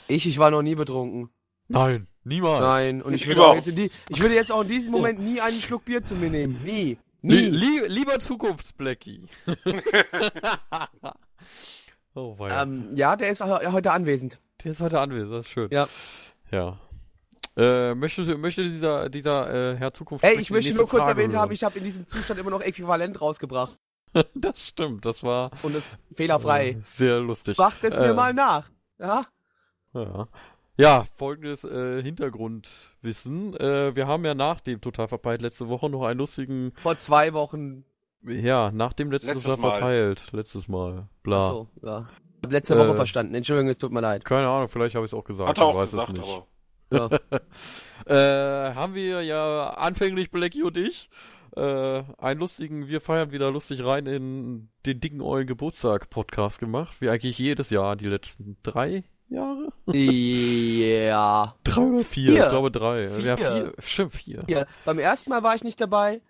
[0.07, 1.29] Ich, ich war noch nie betrunken.
[1.69, 2.61] Nein, niemals.
[2.61, 3.51] Nein, und ich würde, Überhaupt.
[3.51, 6.03] auch jetzt in die, ich würde jetzt auch in diesem Moment nie einen Schluck Bier
[6.03, 6.59] zu mir nehmen.
[6.63, 6.97] Nie.
[7.21, 7.35] Nie.
[7.49, 9.23] lie lieber Zukunftsblackie.
[12.15, 12.63] oh, weia.
[12.63, 14.39] Ähm, ja, der ist he- heute anwesend.
[14.63, 15.69] Der ist heute anwesend, das ist schön.
[15.71, 15.87] Ja.
[16.51, 16.77] Ja.
[17.57, 21.51] Äh, möchte, möchte dieser, dieser äh, Herr Zukunft Ey, ich möchte nur kurz erwähnt haben,
[21.51, 23.77] ich habe in diesem Zustand immer noch Äquivalent rausgebracht.
[24.33, 26.69] Das stimmt, das war Und das fehlerfrei.
[26.69, 27.59] äh, sehr lustig.
[27.59, 28.67] Macht es Äh, mir mal nach.
[28.97, 29.21] Ja?
[29.93, 30.27] Ja.
[30.79, 33.53] Ja, folgendes äh, Hintergrundwissen.
[33.55, 37.33] Äh, wir haben ja nach dem Total verpeilt letzte Woche noch einen lustigen, Vor zwei
[37.33, 37.83] Wochen.
[38.23, 39.71] ja, nach dem letzten Letztes Total Mal.
[39.71, 41.09] verpeilt, letztes Mal.
[41.23, 41.47] Bla.
[41.49, 42.07] So, ja.
[42.45, 42.77] Hab letzte Äh.
[42.79, 43.35] Woche verstanden.
[43.35, 44.23] Entschuldigung, es tut mir leid.
[44.23, 46.17] Keine Ahnung, vielleicht habe ich es auch gesagt, Hat er ich auch weiß gesagt, es
[46.17, 46.41] nicht.
[46.91, 47.19] aber Ja.
[48.05, 51.09] Äh, haben wir ja anfänglich Blackie und ich
[51.55, 57.01] äh, einen lustigen, wir feiern wieder lustig rein in den dicken Eulen Geburtstag Podcast gemacht,
[57.01, 59.69] wie eigentlich jedes Jahr die letzten drei Jahre?
[59.87, 61.55] ja.
[61.63, 62.31] Drei oder vier?
[62.33, 62.43] Vier.
[62.43, 63.03] Ich glaube drei.
[63.03, 63.37] Ja, Vier.
[63.37, 63.73] vier.
[63.79, 64.43] Stimmt, vier.
[64.47, 66.21] Hier, beim ersten Mal war ich nicht dabei.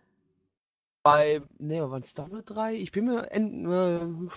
[1.01, 2.73] bei, ne, waren es da nur drei?
[2.75, 3.39] Ich bin mir, äh,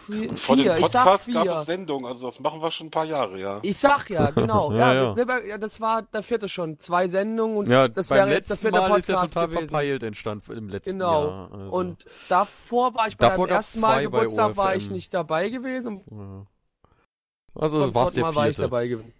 [0.06, 0.74] vier, vor dem vier.
[0.76, 1.52] Podcast gab vier.
[1.52, 3.58] es Sendungen, also das machen wir schon ein paar Jahre, ja.
[3.62, 4.70] Ich sag ja, genau.
[4.72, 5.38] Ja, ja, ja.
[5.44, 6.78] ja, das war der vierte schon.
[6.78, 9.34] Zwei Sendungen und Ja, das beim wäre jetzt der letzten vierte Mal ist ja Podcast
[9.34, 9.68] total gewesen.
[9.68, 11.26] verpeilt entstanden im letzten Genau.
[11.26, 11.52] Jahr.
[11.52, 11.70] Also.
[11.72, 15.48] Und davor war ich bei Davor gab's ersten Mal bei Geburtstag, war ich nicht dabei
[15.50, 16.02] gewesen.
[16.10, 16.46] Ja.
[17.54, 18.62] Also das war's der Mal war ich vierte.
[18.62, 19.12] dabei gewesen.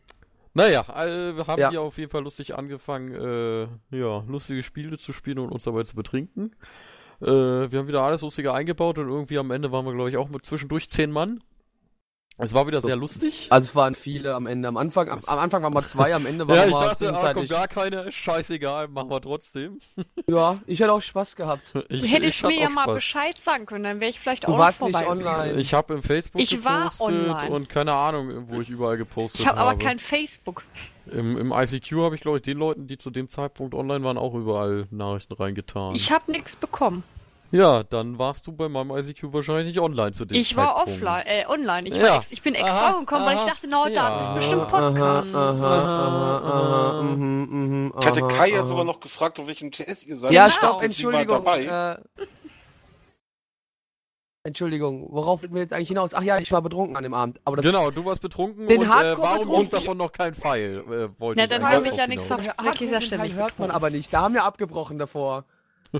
[0.54, 1.70] Naja, äh, wir haben Ja.
[1.70, 5.82] hier auf jeden Fall lustig angefangen, äh, ja, lustige Spiele zu spielen und uns dabei
[5.84, 6.54] zu betrinken.
[7.22, 10.16] Äh, wir haben wieder alles Lustige eingebaut und irgendwie am Ende waren wir, glaube ich,
[10.16, 11.42] auch mit zwischendurch zehn Mann.
[12.38, 13.48] Es war wieder sehr lustig.
[13.50, 14.66] Also es waren viele am Ende.
[14.66, 16.86] Am Anfang, am, am Anfang waren wir zwei, am Ende waren ja, wir ich mal
[16.88, 17.18] dachte, ah, kommt
[17.48, 17.50] zwischenzeitlich.
[17.50, 19.78] gar keine, scheißegal, machen wir trotzdem.
[20.28, 21.62] Ja, ich hätte auch Spaß gehabt.
[21.88, 22.94] Ich, Du hättest ich hab mir ja mal.
[22.94, 25.00] Bescheid sagen können, dann wäre ich vielleicht Du auch warst vorbei.
[25.00, 25.52] nicht online.
[25.54, 27.50] Ich habe im Facebook Ich war gepostet online.
[27.50, 29.70] und keine Ahnung, wo ich überall gepostet Ich habe habe.
[29.70, 30.62] aber kein Facebook.
[31.06, 34.16] Im, Im ICQ habe ich, glaube ich, den Leuten, die zu dem Zeitpunkt online waren,
[34.16, 35.94] auch überall Nachrichten reingetan.
[35.96, 37.02] Ich habe nichts bekommen.
[37.52, 41.02] Ja, dann warst du bei meinem ICQ wahrscheinlich nicht online zu dem Ich war Zeitpunkt.
[41.02, 41.86] offline, äh, online.
[41.86, 42.02] Ich, Ja.
[42.04, 44.10] war ex ich bin extra Aha, gekommen, weil ich aha, dachte, na, ja.
[44.10, 45.34] da ist bestimmt Aha, Podcast.
[45.34, 46.40] aha, aha,
[46.98, 48.62] aha, mhm, mhm, Ich hatte aha, Kai ja aha.
[48.66, 50.32] sogar noch gefragt, auf welchem TS ihr seid.
[50.32, 50.66] Ja, Ich Genau.
[50.66, 51.44] stopp, war Entschuldigung.
[51.44, 51.98] dabei.
[52.16, 52.24] Äh,
[54.44, 56.14] Entschuldigung, worauf will wir jetzt eigentlich hinaus?
[56.14, 57.38] Ach ja, ich war betrunken an dem Abend.
[57.44, 60.34] Aber das Genau, du warst betrunken Den und äh, Hardcore warum ist davon noch kein
[60.34, 60.78] Pfeil?
[60.78, 63.90] Äh, wollte Ja, ich dann eigentlich hab ich ja nichts Hardcore-Teil ständig hört man aber
[63.90, 64.10] nicht.
[64.12, 65.44] Da haben wir abgebrochen davor.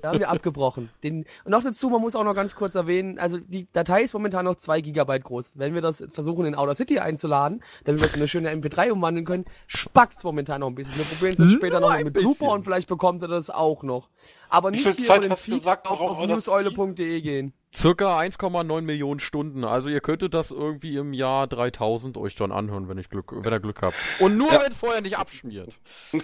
[0.01, 0.91] Da haben wir abgebrochen.
[1.03, 4.15] Den, und noch dazu, man muss auch noch ganz kurz erwähnen, also die Datei ist
[4.15, 5.53] momentan noch 2 Gigabyte groß.
[5.55, 8.91] Wenn wir das versuchen in Outer City einzuladen, damit wir es in eine schöne MP3
[8.91, 10.97] umwandeln können, spackt's momentan noch ein bisschen.
[10.97, 12.35] Wir probieren es jetzt später noch mit bisschen.
[12.35, 14.09] Super und vielleicht bekommt ihr das auch noch.
[14.49, 17.53] Aber nicht viel hier Zeit hast Feed gesagt, auf, auf newseule.de gehen.
[17.75, 19.65] Circa 1,9 Millionen Stunden.
[19.65, 23.53] Also ihr könntet das irgendwie im Jahr 3000 euch dann anhören, wenn ich Glück, wenn
[23.53, 23.97] ihr Glück habt.
[24.21, 25.81] Und nur wenn es vorher nicht abschmiert.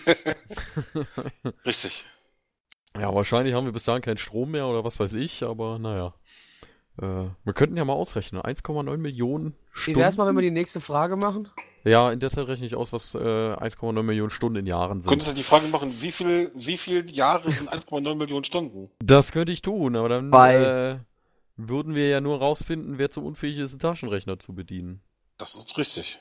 [1.66, 2.06] Richtig.
[2.98, 6.14] Ja, wahrscheinlich haben wir bis dahin keinen Strom mehr oder was weiß ich, aber naja.
[7.00, 8.42] Äh, wir könnten ja mal ausrechnen.
[8.42, 10.00] 1,9 Millionen Wie Stunden.
[10.00, 11.48] wär's mal, wenn wir die nächste Frage machen?
[11.84, 15.08] Ja, in der Zeit rechne ich aus, was äh, 1,9 Millionen Stunden in Jahren sind.
[15.08, 18.90] Könntest du die Frage machen, wie viel, wie viel Jahre sind 1,9 Millionen Stunden?
[18.98, 20.98] Das könnte ich tun, aber dann Bei- äh,
[21.56, 25.00] würden wir ja nur rausfinden, wer zu unfähig ist, einen Taschenrechner zu bedienen.
[25.38, 26.20] Das ist richtig.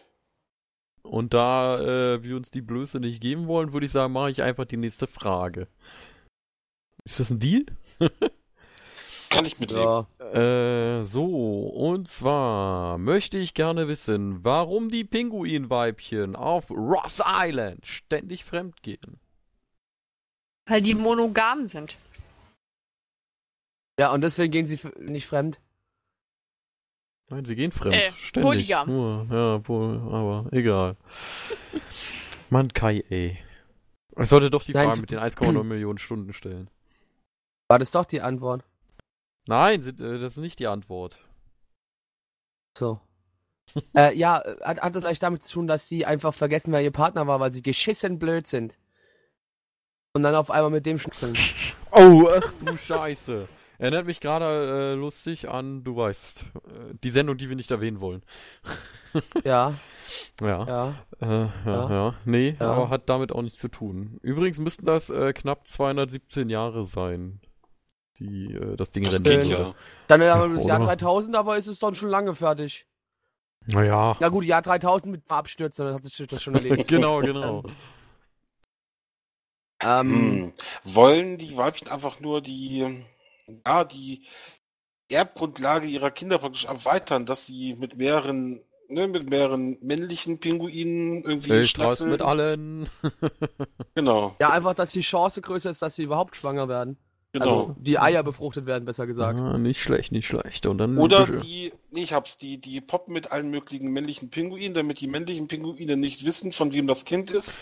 [1.01, 4.43] Und da äh, wir uns die Blöße nicht geben wollen, würde ich sagen, mache ich
[4.43, 5.67] einfach die nächste Frage.
[7.07, 7.65] Ist das ein Deal?
[9.29, 10.07] Kann ich mitleben.
[10.19, 10.99] Ja.
[10.99, 18.43] Äh, so, und zwar möchte ich gerne wissen, warum die Pinguinweibchen auf Ross Island ständig
[18.43, 19.21] fremd gehen.
[20.65, 21.95] Weil die monogam sind.
[23.97, 25.61] Ja, und deswegen gehen sie nicht fremd.
[27.29, 27.95] Nein, sie gehen fremd.
[27.95, 28.49] Äh, ständig.
[28.49, 28.89] polygam.
[28.89, 30.97] Nur, ja, pol aber egal.
[32.49, 33.39] Mann, Kai, ey.
[34.19, 36.69] Ich sollte doch die Nein, Frage mit den 1,9 Millionen Stunden stellen.
[37.69, 38.63] War das doch die Antwort?
[39.47, 41.25] Nein, äh, das ist nicht die Antwort.
[42.77, 42.99] So.
[43.95, 46.81] äh, ja, äh, hat, hat das vielleicht damit zu tun, dass sie einfach vergessen, wer
[46.81, 48.77] ihr Partner war, weil sie geschissen blöd sind.
[50.13, 51.35] Und dann auf einmal mit dem schnickseln.
[51.91, 53.47] Oh, ach du Scheiße.
[53.79, 58.01] Erinnert mich gerade äh, lustig an, du weißt, äh, die Sendung, die wir nicht erwähnen
[58.01, 58.21] wollen.
[59.45, 59.73] Ja,
[60.41, 60.67] Ja.
[60.67, 60.95] ja.
[61.21, 62.15] Äh, ja, ja, Ja.
[62.25, 62.71] Nee, Ja.
[62.73, 64.19] aber hat damit auch nichts zu tun.
[64.21, 67.39] Übrigens müssten das äh, knapp 217 Jahre sein.
[68.19, 69.63] Die, äh, das Ding Das rennen geht würde.
[69.63, 69.75] ja.
[70.07, 70.87] Dann haben wir das Jahr Oder?
[70.95, 72.85] 3000, aber ist es dann schon lange fertig.
[73.67, 74.15] Naja.
[74.19, 76.87] Ja gut, Jahr 3000 mit Abstürzen, dann hat sich das schon erledigt.
[76.87, 77.63] genau, genau.
[79.83, 80.53] ähm, Hm.
[80.83, 83.03] Wollen die Weibchen einfach nur die,
[83.65, 84.25] ja, die
[85.09, 91.53] Erbgrundlage ihrer Kinder praktisch erweitern, dass sie mit mehreren, ne, mit mehreren männlichen Pinguinen irgendwie
[91.59, 92.89] Ich mit allen.
[93.95, 96.97] Genau, Ja, einfach, dass die Chance größer ist, dass sie überhaupt schwanger werden.
[97.39, 97.59] Genau.
[97.59, 99.39] Also die Eier befruchtet werden, besser gesagt.
[99.39, 100.65] Ah, nicht schlecht, nicht schlecht.
[100.65, 104.73] Und dann Oder die, nee, ich hab's, die, die poppen mit allen möglichen männlichen Pinguinen,
[104.73, 107.59] damit die männlichen Pinguine nicht wissen, von wem das Kind ist,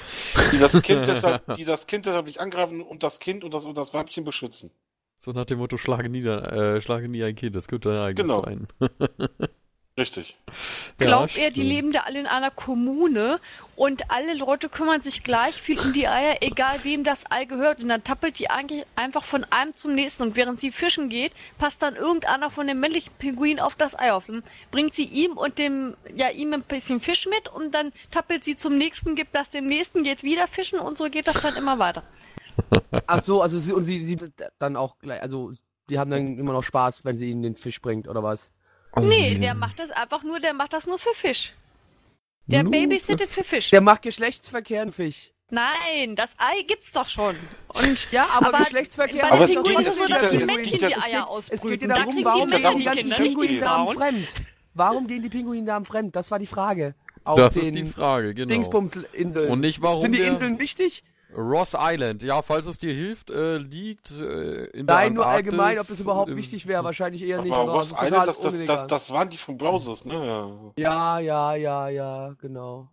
[0.52, 3.66] die das Kind deshalb, die das Kind deshalb nicht angreifen und das Kind und das,
[3.66, 4.72] und das Weibchen beschützen.
[5.18, 8.26] so nach dem Motto, schlage nie, äh, schlage nie ein Kind, das könnte dann eigentlich
[8.28, 8.42] Genau.
[8.44, 8.68] sein.
[9.98, 10.38] Richtig.
[10.98, 13.40] Glaubt Ja, er, die leben da alle in einer Kommune
[13.76, 17.82] und alle Leute kümmern sich gleich viel um die Eier, egal wem das Ei gehört.
[17.82, 20.24] Und dann tappelt die eigentlich einfach von einem zum nächsten.
[20.24, 24.14] Und während sie fischen geht, passt dann irgendeiner von den männlichen Pinguinen auf das Ei
[24.14, 24.28] auf.
[24.28, 28.46] Dann bringt sie ihm und dem, ja, ihm ein bisschen Fisch mit und dann tappelt
[28.46, 31.56] sie zum nächsten, gibt das dem nächsten, geht wieder fischen und so geht das dann
[31.58, 32.04] immer weiter.
[33.08, 34.18] Ach so, also sie und sie, sie
[34.58, 35.52] dann auch gleich, also
[35.90, 38.52] die haben dann immer noch Spaß, wenn sie ihnen den Fisch bringt, oder was?
[38.94, 41.54] Also Nee, der macht das einfach nur, der macht das nur für Fisch.
[42.48, 43.72] Der Nur babysittet für Fisch.
[43.72, 45.32] Der macht Geschlechtsverkehr ein Fisch.
[45.50, 47.36] Nein, das Ei gibt's doch schon.
[47.68, 50.74] Und Ja, aber, Aber Geschlechtsverkehr Aber es geht- ist es so, es dass geht Männchen
[50.76, 51.70] es geht die Eier Es ausbrüten.
[51.70, 54.28] geht ja Da darum, warum gehen die Männchen ganzen Pinguindamen fremd?
[54.74, 56.16] Warum gehen die Pinguindamen fremd?
[56.16, 56.96] Das war die Frage.
[57.24, 58.50] Auf das den ist die Frage, genau.
[58.50, 59.50] Dingsbums-Inseln.
[59.52, 61.04] Und nicht warum Sind die Inseln wichtig?
[61.36, 65.54] Ross Island, ja, falls es dir hilft, äh, liegt äh, in der Nein, nur Antarktis,
[65.54, 66.84] allgemein, ob das überhaupt äh, wichtig wäre.
[66.84, 67.54] Wahrscheinlich eher nicht.
[67.54, 70.74] Aber Ross Island, das, das, das, das waren die von Browsers, ne?
[70.78, 72.88] Ja, ja, ja, ja, genau.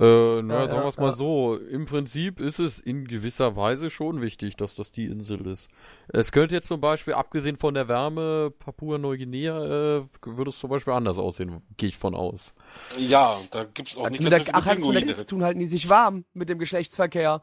[0.00, 1.56] Äh, na, Ja, sagen wir es mal so.
[1.56, 5.70] Im Prinzip ist es in gewisser Weise schon wichtig, dass das die Insel ist.
[6.08, 10.92] Es könnte jetzt zum Beispiel, abgesehen von der Wärme, Papua-Neuguinea, äh, würde es zum Beispiel
[10.94, 12.54] anders aussehen, gehe ich von aus.
[12.98, 15.00] Ja, da gibt's auch Hat's nicht mit ganz der, so ach, viele hat's mit der
[15.00, 15.16] Pinguine.
[15.16, 17.42] zu tun, halten die sich warm mit dem Geschlechtsverkehr.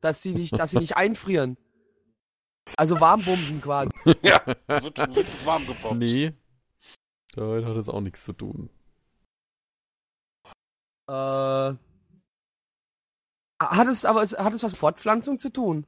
[0.00, 1.56] Dass sie nicht, dass sie nicht einfrieren.
[2.76, 3.90] Also warmbumsen quasi.
[4.24, 5.94] Ja, wird, wird sich warm gepoppt.
[5.94, 6.32] Nee,
[7.36, 8.68] damit hat es auch nichts zu tun.
[11.08, 11.74] Äh,
[13.70, 15.86] hat es aber hat es was mit Fortpflanzung zu tun?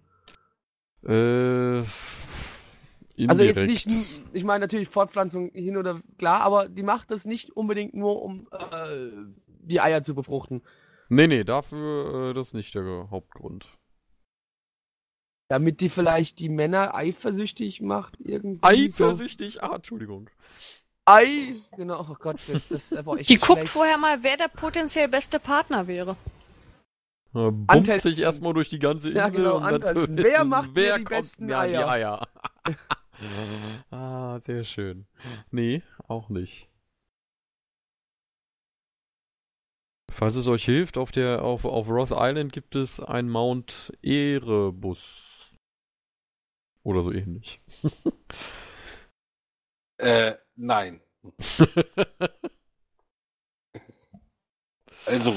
[1.06, 3.86] Äh, Also jetzt indirekt.
[3.86, 8.22] nicht, ich meine natürlich Fortpflanzung hin oder klar, aber die macht das nicht unbedingt nur,
[8.22, 9.10] um äh,
[9.46, 10.62] die Eier zu befruchten.
[11.08, 13.66] Nee, nee, dafür, äh, das ist nicht der Hauptgrund.
[15.48, 18.62] Damit die vielleicht die Männer eifersüchtig macht irgendwie.
[18.62, 19.62] Eifersüchtig?
[19.62, 20.30] Ah, Entschuldigung.
[20.58, 20.82] So.
[21.06, 21.52] Ei!
[21.76, 23.72] Genau, oh Gott, das, das war echt Die guckt schlecht.
[23.72, 26.16] vorher mal, wer der potenziell beste Partner wäre.
[27.34, 28.10] Bumst Antesten.
[28.10, 29.20] sich erstmal durch die ganze Insel.
[29.20, 30.16] Ja, genau, um antesten.
[30.16, 31.88] wissen, Wer macht wer die kommt besten an die Eier?
[31.88, 32.28] Eier?
[33.90, 35.06] ah, sehr schön.
[35.50, 36.70] Nee, auch nicht.
[40.10, 45.54] Falls es euch hilft, auf der auf, auf Ross Island gibt es ein Mount Erebus.
[46.84, 47.60] Oder so ähnlich.
[49.98, 51.00] Äh, nein.
[55.06, 55.34] Also,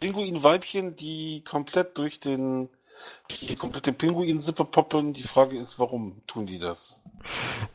[0.00, 2.68] Pinguinweibchen, die komplett durch den,
[3.30, 5.12] die komplette Pinguinsippe poppen.
[5.12, 7.00] Die Frage ist, warum tun die das?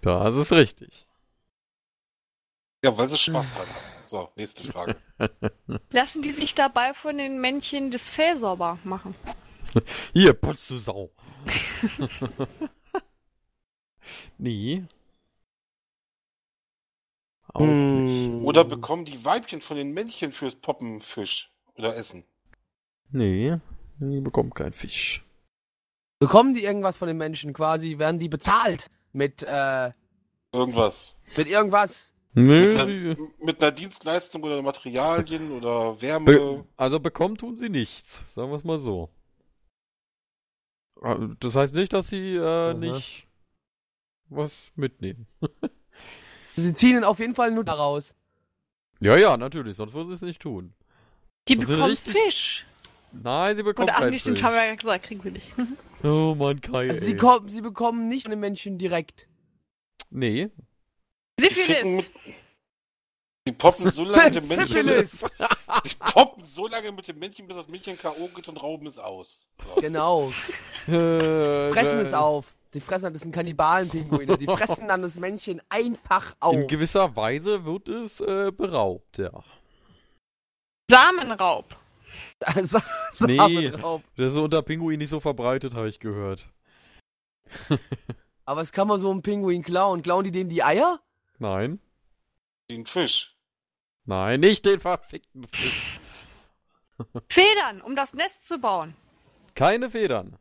[0.02, 1.06] das ist richtig.
[2.84, 4.04] Ja, weil sie Spaß dran haben.
[4.04, 4.98] So, nächste Frage.
[5.92, 9.16] Lassen die sich dabei von den Männchen das Fell sauber machen?
[10.14, 11.10] Hier, putz du Sau.
[14.38, 14.84] nee.
[17.54, 18.26] Auch nicht.
[18.28, 18.46] Hm.
[18.46, 22.24] Oder bekommen die Weibchen von den Männchen fürs Poppen Fisch oder Essen?
[23.10, 23.58] Nee,
[24.00, 25.24] die bekommt kein Fisch.
[26.20, 27.98] Bekommen die irgendwas von den Menschen quasi?
[28.00, 29.92] Werden die bezahlt mit, äh,
[30.54, 31.16] Irgendwas.
[31.38, 32.12] mit irgendwas?
[32.36, 32.64] Nö,
[33.16, 36.26] Mit, mit einer Dienstleistung oder Materialien oder Wärme.
[36.26, 39.10] be also bekommen tun sie nichts, sagen wir es mal so.
[41.02, 43.28] Ah, Das heißt nicht, dass sie äh, nicht
[44.30, 45.28] was mitnehmen.
[46.56, 48.16] Sie ziehen ihn auf jeden Fall nur daraus.
[49.00, 50.74] Ja, ja, natürlich, sonst würden sie es nicht tun.
[51.48, 52.66] Die sind bekommen richtig- Fisch.
[53.12, 54.42] Nein, sie bekommen Oder ach, kein nicht, Fisch.
[54.42, 55.48] wir ja gesagt, kriegen sie nicht.
[56.06, 59.28] Oh Mann, Kai, Also sie, kommen, sie bekommen nicht von den Menschen direkt.
[60.10, 60.50] Nee.
[61.40, 62.06] Syphilis.
[63.48, 64.88] die poppen so lange mit dem Männchen.
[65.86, 68.28] Die poppen so lange mit dem Männchen, bis das Männchen K.O.
[68.36, 69.48] geht und rauben es aus.
[69.64, 69.80] So.
[69.80, 70.34] Genau.
[70.88, 72.54] Äh, Fressen es auf.
[72.74, 74.38] Die fressen, das sind Kannibalen-Pinguine.
[74.38, 76.56] Die fressen dann das Männchen einfach auf.
[76.56, 79.32] In gewisser Weise wird es äh, beraubt, ja.
[80.90, 81.76] Samenraub.
[82.46, 82.80] Also,
[83.22, 83.38] Nee.
[83.38, 84.04] Samenraub.
[84.18, 86.48] Das ist unter Pinguin nicht so verbreitet, habe ich gehört.
[88.46, 90.02] Aber es kann man so einen Pinguin klauen.
[90.04, 91.00] Klauen die denen die Eier?
[91.40, 91.80] Nein.
[92.70, 93.36] Den Fisch.
[94.06, 96.00] Nein, nicht den verfickten Fisch.
[97.30, 98.96] Federn, um das Nest zu bauen.
[99.56, 100.38] Keine Federn.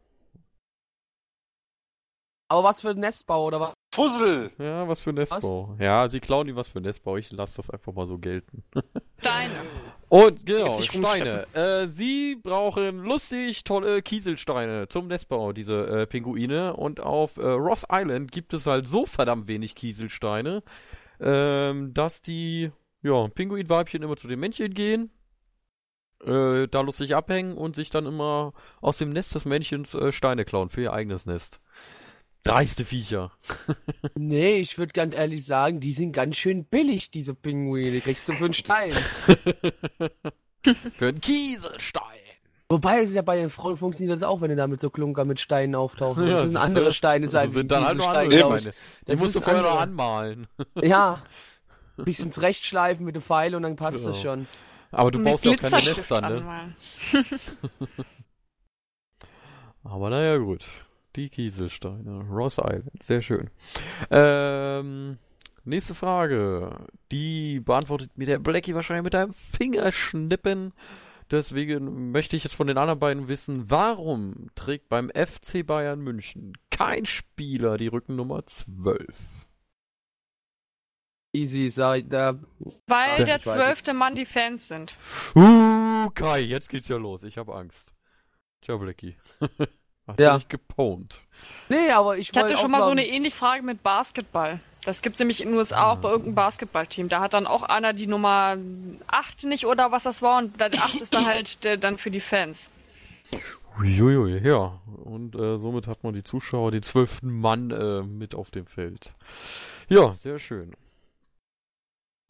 [2.53, 3.73] Aber was für ein Nestbau oder was?
[3.95, 4.51] Fussel!
[4.59, 5.75] Ja, was für Nestbau.
[5.81, 7.17] Ja, sie klauen die was für Nestbau.
[7.17, 8.63] Ich lasse das einfach mal so gelten.
[9.19, 9.55] Steine.
[10.11, 11.47] Und genau, Steine.
[11.55, 16.77] Äh, sie brauchen lustig tolle Kieselsteine zum Nestbau, diese äh, Pinguine.
[16.77, 20.63] Und auf äh, Ross Island gibt es halt so verdammt wenig Kieselsteine,
[21.21, 25.11] ähm, dass die ja, Pinguinweibchen immer zu den Männchen gehen,
[26.23, 30.45] äh, da lustig abhängen und sich dann immer aus dem Nest des Männchens äh, Steine
[30.45, 31.63] klauen für ihr eigenes Nest.
[32.45, 33.31] Dreiste Viecher.
[34.17, 37.91] Nee, ich würde ganz ehrlich sagen, die sind ganz schön billig, diese Pinguine.
[37.93, 38.91] Die kriegst du für einen Stein.
[40.95, 42.05] Für einen Kieselstein.
[42.69, 44.91] Wobei, das ist ja bei den Frauen funktioniert das auch, wenn du da mit so
[44.91, 46.21] Klunker mit Steinen auftauchst.
[46.23, 46.61] Das Ja, sind siehst du?
[46.61, 47.47] andere Steine sein.
[47.47, 48.39] Das sind dann halt ich.
[48.39, 48.61] Steine.
[48.61, 48.71] Die
[49.07, 50.47] Das musst du sind vorher noch anmalen.
[50.83, 51.23] Ja.
[51.97, 54.37] Bisschen zurechtschleifen mit dem Pfeil und dann passt das Genau.
[54.37, 54.47] schon.
[54.93, 56.27] Aber du Mit baust ja auch keine Nester, ne?
[56.29, 56.77] anmalen.
[59.85, 60.65] Aber naja, gut.
[61.17, 62.27] Die Kieselsteine.
[62.31, 63.03] Ross Island.
[63.03, 63.51] Sehr schön.
[64.11, 65.19] Ähm,
[65.65, 66.87] nächste Frage.
[67.11, 70.73] Die beantwortet mir der Blackie wahrscheinlich mit einem Fingerschnippen.
[71.31, 76.53] Deswegen möchte ich jetzt von den anderen beiden wissen, warum trägt beim FC Bayern München
[76.71, 79.49] kein Spieler die Rückennummer 12?
[81.35, 82.39] Easy, sag da.
[82.87, 84.97] Weil Ja, der zwölfte Mann die Fans sind.
[85.35, 87.23] Uh, Kai, jetzt geht's ja los.
[87.23, 87.95] Ich habe Angst.
[88.61, 89.17] Tja, Blackie.
[90.07, 90.35] Hat Ja.
[90.37, 91.23] dich gepont.
[91.69, 94.61] Nee, aber ich Ich hatte schon mal so eine ähnliche Frage mit Basketball.
[94.85, 97.09] Das gibt's nämlich in den USA auch bei irgendeinem Basketballteam.
[97.09, 98.57] Da hat dann auch einer die Nummer
[99.07, 102.11] 8 nicht oder was das war und dann 8 ist dann halt der, dann für
[102.11, 102.69] die Fans.
[103.79, 104.81] Uiuiui, ja.
[105.05, 109.15] Und äh, somit hat man die Zuschauer, den zwölften Mann äh, mit auf dem Feld.
[109.89, 110.75] Ja, sehr schön.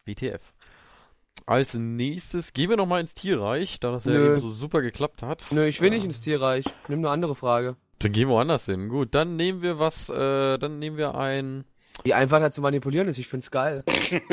[0.05, 0.53] WTF.
[1.45, 4.31] Als nächstes gehen wir nochmal ins Tierreich, da das ja Nö.
[4.31, 5.45] eben so super geklappt hat.
[5.51, 6.65] Nö, ich will nicht Äh, ins Tierreich.
[6.87, 7.75] Nimm eine andere Frage.
[7.99, 8.87] Dann gehen wir woanders hin.
[8.89, 11.65] Gut, dann nehmen wir was, äh, dann nehmen wir ein,
[12.05, 13.83] Die Einfachheit zu manipulieren ist, ich find's geil.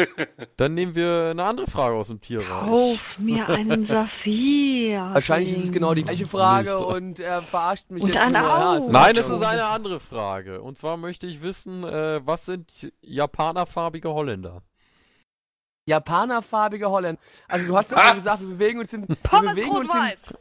[0.57, 2.47] dann nehmen wir eine andere Frage aus dem Tierreich.
[2.49, 5.11] Kauf mir einen Saphir.
[5.13, 6.81] Wahrscheinlich ist es genau die gleiche Frage Nicht.
[6.85, 8.41] und er verarscht mich Und jetzt nur.
[8.41, 10.63] Ja, ist Nein, in es ist eine andere Frage.
[10.63, 14.63] Und zwar möchte ich wissen, äh, was sind japanerfarbige Holländer?
[15.87, 17.21] Japanerfarbige Holländer.
[17.49, 20.37] Also du hast ja schon gesagt, wir bewegen uns in, wir Pommes bewegen uns in,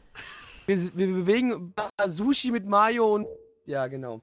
[0.66, 1.74] wir, wir bewegen
[2.06, 3.26] Sushi mit Mayo und
[3.66, 4.20] ja genau.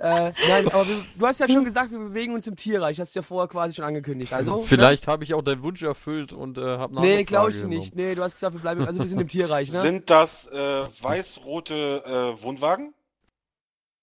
[0.00, 3.00] Äh, nein, aber wir, du hast ja schon gesagt, wir bewegen uns im Tierreich.
[3.00, 4.32] Hast du ja vorher quasi schon angekündigt.
[4.32, 7.00] Also Vielleicht habe ich auch deinen Wunsch erfüllt und äh, habe Ne?
[7.00, 7.96] Nee, glaube ich nicht.
[7.96, 8.86] Nee, du hast gesagt, wir bleiben.
[8.86, 9.80] Also wir sind im Tierreich, ne?
[9.80, 12.94] Sind das äh, weiß-rote äh, Wohnwagen?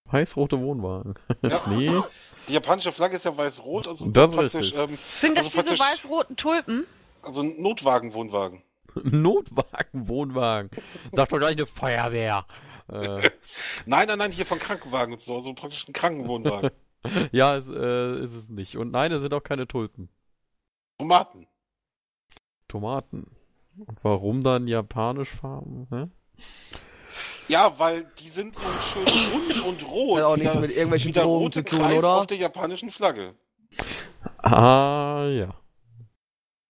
[0.06, 1.16] Weiß-rote Wohnwagen.
[1.42, 1.62] Ja.
[1.70, 1.92] nee.
[2.48, 3.88] Die japanische Flagge ist ja weiß-rot.
[3.88, 4.78] Also Das ist praktisch, richtig.
[4.80, 6.86] Ähm, Sind das Also diese weiß-roten Tulpen?
[7.22, 8.62] also ein Notwagen-Wohnwagen.
[9.04, 10.70] Notwagen, Wohnwagen.
[11.12, 12.46] Sag doch gleich eine Feuerwehr.
[12.88, 13.30] Äh,
[13.86, 15.36] Nein, nein, nein, hier von Krankenwagen und so.
[15.36, 16.70] Also praktisch ein Krankenwohnwagen.
[17.32, 18.78] ja, es, äh, ist es nicht.
[18.78, 20.10] Und nein, es sind auch keine Tulpen.
[20.98, 21.48] Tomaten.
[22.68, 23.36] Tomaten.
[23.78, 25.88] Und warum dann japanisch Farben?
[25.90, 26.08] Hä?
[27.48, 30.18] Ja, weil die sind so schön rund und rot.
[30.20, 32.16] Hat auch nichts mit irgendwelchen Drogen rote zu tun, Kreis oder?
[32.16, 33.36] auf der japanischen Flagge.
[34.40, 35.54] Ah, ja.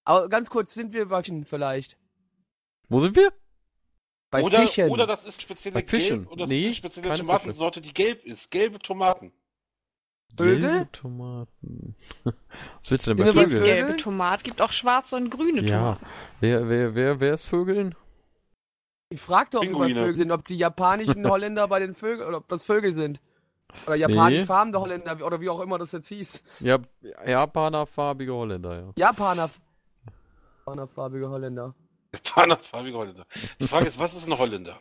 [0.03, 1.97] Aber ganz kurz, sind wir bei Fischen vielleicht?
[2.89, 3.31] Wo sind wir?
[4.29, 4.89] Bei oder, Fischen.
[4.89, 6.17] oder das ist spezielle Bei Fischen.
[6.23, 8.51] Gelb, oder das Nee, ist die spezielle Tomatensorte, die gelb ist.
[8.51, 9.31] Gelbe Tomaten.
[10.37, 10.59] Vögel?
[10.69, 11.95] Gelbe Tomaten.
[12.23, 13.49] Was willst du denn bei Vögeln?
[13.49, 13.63] Vögeln?
[13.63, 14.35] Gelbe Tomaten.
[14.37, 15.77] Es gibt auch schwarze und grüne Ja.
[15.77, 16.05] Tomaten.
[16.41, 17.95] Wer, wer, wer, wer ist Vögeln?
[19.09, 19.93] Ich frag doch, ob Pinguine.
[19.93, 23.19] Vögeln sind, ob die japanischen Holländer bei den Vögeln, oder ob das Vögel sind.
[23.85, 24.45] Oder japanisch Nee.
[24.45, 26.43] farbende Holländer, oder wie auch immer das jetzt hieß.
[26.61, 26.79] Ja,
[27.25, 28.93] Japanerfarbige Holländer, ja.
[28.97, 29.49] Japaner.
[30.59, 31.75] Japanerfarbige Holländer.
[32.13, 33.25] Japanerfarbige Holländer.
[33.59, 34.79] Die Frage ist, was ist ein Holländer?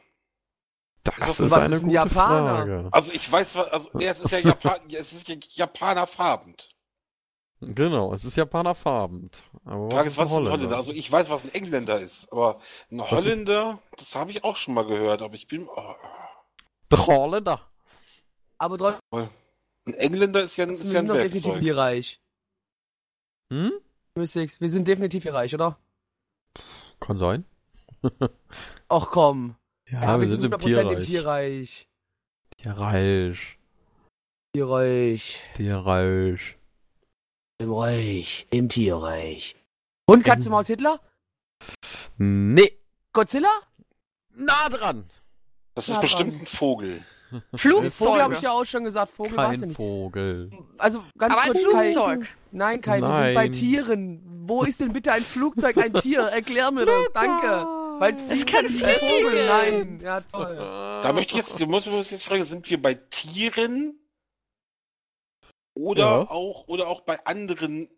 [1.02, 2.54] Das das- ist was eine ist ein gute Japaner?
[2.56, 2.88] Frage.
[2.92, 6.73] Also ich weiß, was, also ja, es ist ja Japan, ja, es ist ja Japanerfarbend.
[7.66, 9.38] Genau, es ist japanerfarbend.
[9.64, 10.52] Aber Frage ist, was ist ein Holländer?
[10.58, 10.76] Holländer?
[10.76, 14.74] Also ich weiß, was ein Engländer ist, aber ein Holländer, das habe ich auch schon
[14.74, 15.94] mal gehört, aber ich bin, oh,
[16.90, 17.60] Der Holländer.
[18.58, 19.00] Aber
[19.86, 21.62] ein Engländer ist ja, ein- wir ist ja sind ein doch definitiv Werkzeug.
[21.62, 22.20] hier reich.
[23.52, 23.72] Hm?
[24.16, 25.78] Mystics, wir sind definitiv hier reich, oder?
[27.00, 27.44] Kann sein.
[28.88, 29.56] Ach komm.
[29.90, 30.92] Ja, wir, sind im 100% Tierreich.
[30.96, 31.88] im Tierreich.
[32.58, 33.58] Tierreich.
[34.54, 35.40] Tierreich.
[35.56, 36.56] Tierreich.
[37.58, 38.46] Im Reich.
[38.50, 39.54] Im Tierreich.
[40.06, 41.00] Und Katze, Maus, Hitler?
[42.18, 42.78] Nee.
[43.12, 43.48] Godzilla?
[44.36, 45.04] Nah dran.
[45.74, 46.40] Das ist Ja, bestimmt dran.
[46.42, 47.04] ein Vogel.
[47.54, 49.10] Vogel habe ich ja auch schon gesagt.
[49.12, 49.76] Vogel Kein nicht.
[49.76, 50.50] Vogel.
[50.78, 51.92] Also ganz Aber ein kurz, Kai.
[51.92, 52.26] Flugzeug.
[52.50, 53.52] Nein, Kai, wir sind bei Nein.
[53.52, 54.44] Tieren.
[54.46, 56.20] Wo ist denn bitte ein Flugzeug ein Tier?
[56.22, 57.66] Erklär mir das, danke.
[58.00, 58.88] Weil es Es kann ein fliegen.
[58.98, 59.46] Vogel.
[59.46, 60.00] Nein.
[60.02, 60.56] Ja, toll.
[61.02, 63.98] Da möchte ich jetzt, da muss man uns jetzt fragen, sind wir bei Tieren
[65.74, 66.30] oder Ja.
[66.30, 67.88] auch oder auch bei anderen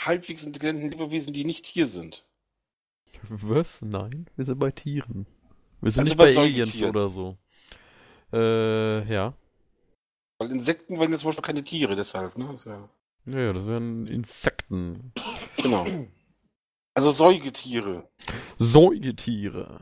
[0.00, 2.26] halbwegs intelligenten Lebewesen, die nicht Tier sind?
[3.28, 3.80] Was?
[3.82, 5.26] Nein, wir sind bei Tieren.
[5.80, 7.36] Wir sind Also nicht bei bei Aliens oder so.
[8.32, 9.34] Äh, ja.
[10.38, 12.52] Weil Insekten waren jetzt zum Beispiel keine Tiere, deshalb, ne?
[12.52, 12.88] Ist ja,
[13.26, 15.12] Ja, ja, das wären Insekten.
[15.56, 15.86] genau.
[16.96, 18.08] Also Säugetiere.
[18.58, 19.80] Säugetiere.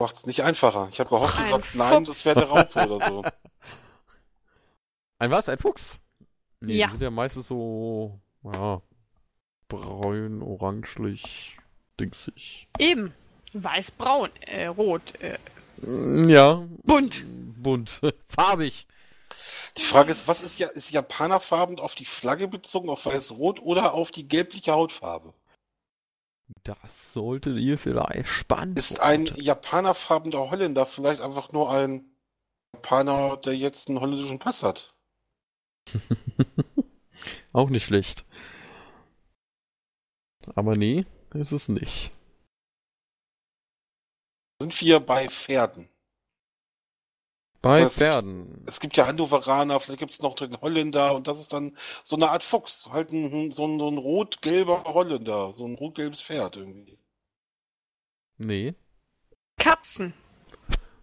[0.00, 0.88] Macht's nicht einfacher.
[0.90, 3.22] Ich habe gehofft, du Ein sagst nein, das wäre der Raupe oder so.
[5.18, 5.48] Ein was?
[5.48, 5.98] Ein Fuchs?
[6.60, 6.86] Nee, Ja.
[6.86, 8.80] die sind ja meistens so, ja,
[9.68, 11.58] braun, orangelich,
[12.00, 12.68] dingsig.
[12.78, 13.12] Eben.
[13.52, 15.38] Weiß-braun, äh, rot, äh,
[15.78, 17.22] Mm, Ja, bunt.
[17.26, 18.86] bunt, farbig.
[19.76, 23.92] Die Frage ist, was ist ja ist japanerfarbend auf die Flagge bezogen, auf weiß-rot oder
[23.92, 25.34] auf die gelbliche Hautfarbe?
[26.62, 28.78] Das solltet ihr vielleicht spannend.
[28.78, 32.06] Ist ein japanerfarbender Holländer vielleicht einfach nur ein
[32.74, 34.94] Japaner, der jetzt einen holländischen Pass hat?
[37.52, 38.24] Auch nicht schlecht.
[40.54, 42.12] Aber nee, ist es nicht.
[44.60, 45.88] Sind wir bei Pferden?
[47.62, 48.62] Bei Das- Pferden.
[48.66, 52.16] Es gibt ja Hannoveraner, vielleicht gibt es noch den Holländer und das ist dann so
[52.16, 52.88] eine Art Fuchs.
[52.90, 56.98] Halt ein, so ein, so ein rot-gelber Holländer, so ein rot-gelbes Pferd irgendwie.
[58.38, 58.74] Nee.
[59.58, 60.12] Katzen,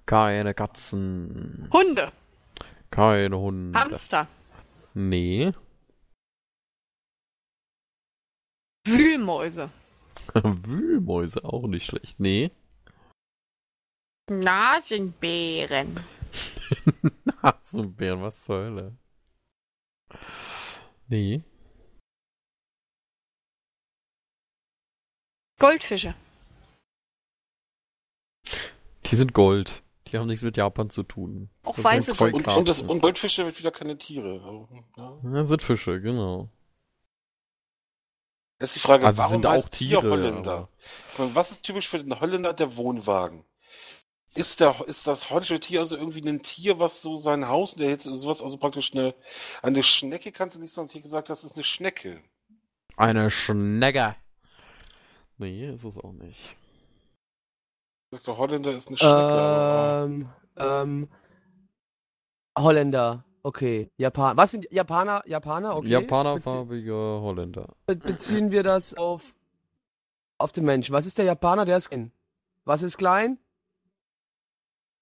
[0.05, 1.67] Keine Katzen.
[1.73, 2.13] Hunde,
[2.91, 3.77] Keine Hunde.
[3.77, 4.27] Hamster,
[4.93, 5.51] Nee.
[8.85, 9.71] Wühlmäuse,
[10.33, 12.19] Wühlmäuse auch nicht schlecht.
[12.19, 12.51] Nee.
[14.29, 15.99] Nasenbären,
[17.41, 18.97] Hasenbären, was zur Hölle?
[21.07, 21.43] Nee.
[25.59, 26.15] Goldfische,
[29.13, 29.82] Die sind Gold.
[30.13, 31.49] Die haben nichts mit Japan zu tun.
[31.63, 32.35] auch Das weiße Gold.
[32.35, 34.33] Und, und, das, und Goldfische wird wieder keine Tiere.
[34.33, 35.19] Also, Ja.
[35.33, 36.49] Ja, sind Fische, genau.
[38.59, 40.69] Das ist die Frage, Also warum sind auch heißt Tier Tiere, Holländer?
[41.17, 42.53] Und was ist typisch für den Holländer?
[42.53, 43.43] Der Wohnwagen.
[44.35, 47.89] Ist, der, ist das holländische Tier also irgendwie ein Tier, was so sein Haus, der
[47.89, 49.15] jetzt sowas, also praktisch eine,
[49.63, 52.21] eine Schnecke kannst du nicht sagen, hier gesagt, das ist eine Schnecke.
[52.97, 54.15] Eine Schnecke.
[55.39, 56.55] Nee, ist es auch nicht.
[58.13, 60.03] Sagt der Holländer ist eine Schnecke.
[60.05, 61.09] Ähm, ähm,
[62.55, 63.25] Holländer.
[63.41, 63.89] Okay.
[63.97, 64.37] Japan.
[64.37, 65.23] Was sind Japaner?
[65.25, 65.77] Japaner?
[65.77, 65.87] Okay.
[65.87, 67.73] Bezie Japanerfarbige Holländer.
[67.87, 69.33] be beziehen wir das auf,
[70.37, 70.93] auf den Menschen.
[70.93, 71.65] Was ist der Japaner?
[71.65, 72.11] Der ist klein.
[72.65, 73.39] Was ist klein?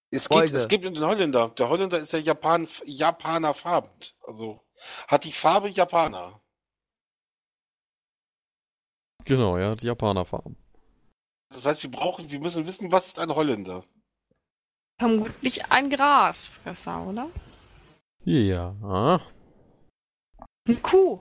[0.09, 1.49] Es, geht, es gibt den Holländer.
[1.49, 4.15] Der Holländer ist ja Japan, Japaner farbend.
[4.25, 4.61] Also
[5.09, 6.39] hat die Farbe Japaner.
[9.25, 10.60] Genau, ja, die Japanerfarben.
[11.51, 13.83] Das heißt, wir brauchen, wir müssen wissen, was ist ein Holländer?
[14.99, 17.29] Vermutlich ein Grasfresser, oder?
[18.23, 19.19] Ja,
[20.67, 21.19] Eine Kuh.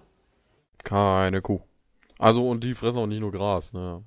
[0.84, 1.60] keine Kuh.
[2.18, 4.04] Also, und die fressen auch nicht nur Gras, ne?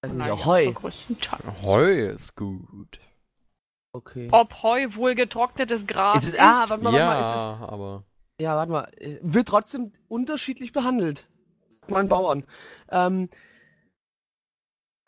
[0.00, 0.72] Also ja, Heu.
[1.62, 3.00] Heu ist gut.
[3.92, 4.28] Okay.
[4.30, 6.34] Ob Heu wohl getrocknetes Gras Ist ist?
[6.34, 7.20] es- ah, warte mal, warte ja, mal,
[7.60, 8.04] ist aber.
[8.40, 8.92] Ja, warte mal.
[8.98, 11.26] äh, Wird trotzdem unterschiedlich behandelt.
[11.88, 12.44] Mein Bauern.
[12.90, 13.28] Ähm,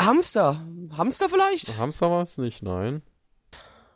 [0.01, 0.67] Hamster.
[0.97, 1.77] Hamster vielleicht?
[1.77, 3.03] Hamster war es nicht, nein.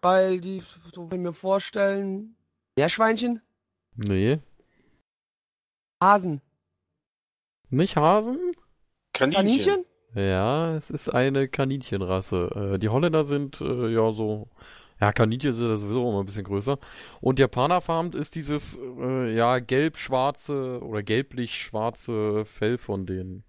[0.03, 2.37] Weil die, so wenn wir vorstellen,
[2.77, 3.41] Meerschweinchen,
[3.97, 4.41] Nee.
[6.03, 6.43] Hasen,
[7.71, 8.39] Nicht Hasen?
[9.13, 9.45] Kaninchen.
[9.45, 9.85] Kaninchen?
[10.15, 12.73] Ja, es ist eine Kaninchenrasse.
[12.75, 14.49] Äh, die Holländer sind äh, ja so.
[15.01, 16.79] Ja, Kaninchen sind ja sowieso immer ein bisschen größer.
[17.21, 23.45] Und Japanerfarmt ist dieses äh, ja gelb-schwarze oder gelblich-schwarze Fell von denen.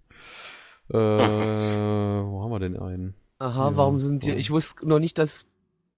[0.88, 3.14] Äh, wo haben wir denn einen?
[3.38, 4.32] Aha, Ja, warum sind die?
[4.32, 5.44] Ich wusste noch nicht, dass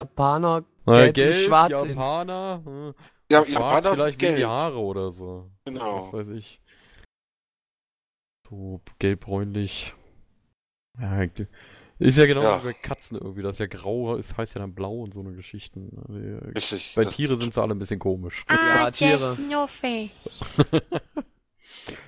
[0.00, 1.88] Japaner Äh, gelblich gelb, schwarz sind.
[1.90, 2.94] Japaner, hm,
[3.30, 4.48] Ja, schwarz Japaner sind vielleicht wegen die gelb.
[4.50, 5.50] Haare oder so.
[5.64, 5.98] Genau.
[6.06, 6.60] Was weiß ich.
[8.48, 9.94] So gelb-bräunlich.
[10.98, 11.22] Ja,
[12.00, 12.60] ist ja genau Ja.
[12.62, 13.42] wie bei Katzen irgendwie.
[13.42, 15.90] Das ja grau ist, heißt ja dann blau und so eine Geschichten.
[16.08, 16.94] Die- Richtig.
[16.96, 18.44] Bei das Tiere ist- sind sie alle ein bisschen komisch.
[18.48, 19.36] Ja, Tiere.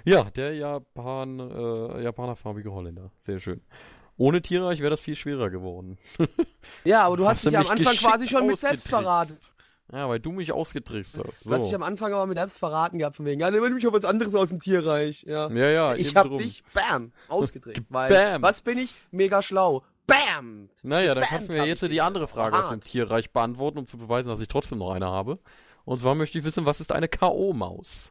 [0.05, 3.11] Ja, der Japan, äh, Japanerfarbige Holländer.
[3.19, 3.61] Sehr schön.
[4.17, 5.99] Ohne Tierreich wäre das viel schwerer geworden.
[6.85, 8.89] Ja, aber du hast, dich du am Anfang quasi schon mit selbst ausgetrickst.
[8.89, 9.37] verraten.
[9.93, 11.47] Ja, weil du mich ausgetrickst hast.
[11.47, 11.77] Du hast dich So.
[11.77, 14.35] am Anfang aber mit selbst verraten gehabt, von wegen, ja, nimm mich auf was anderes
[14.35, 15.23] aus dem Tierreich.
[15.25, 15.51] Ja.
[15.51, 16.39] Ja, ja, ich hab drum.
[16.39, 17.83] dich, bam, ausgedrückt.
[17.89, 18.43] Weil, Bam.
[18.43, 18.93] was bin ich?
[19.11, 19.83] Mega schlau.
[20.07, 20.69] Bam!
[20.83, 22.81] Naja, dann kannst du mir jetzt die andere Frage aus dem.
[22.81, 25.39] Tierreich beantworten, um zu beweisen, dass ich trotzdem noch eine habe.
[25.85, 28.11] Und zwar möchte ich wissen, was ist eine K.O.-Maus?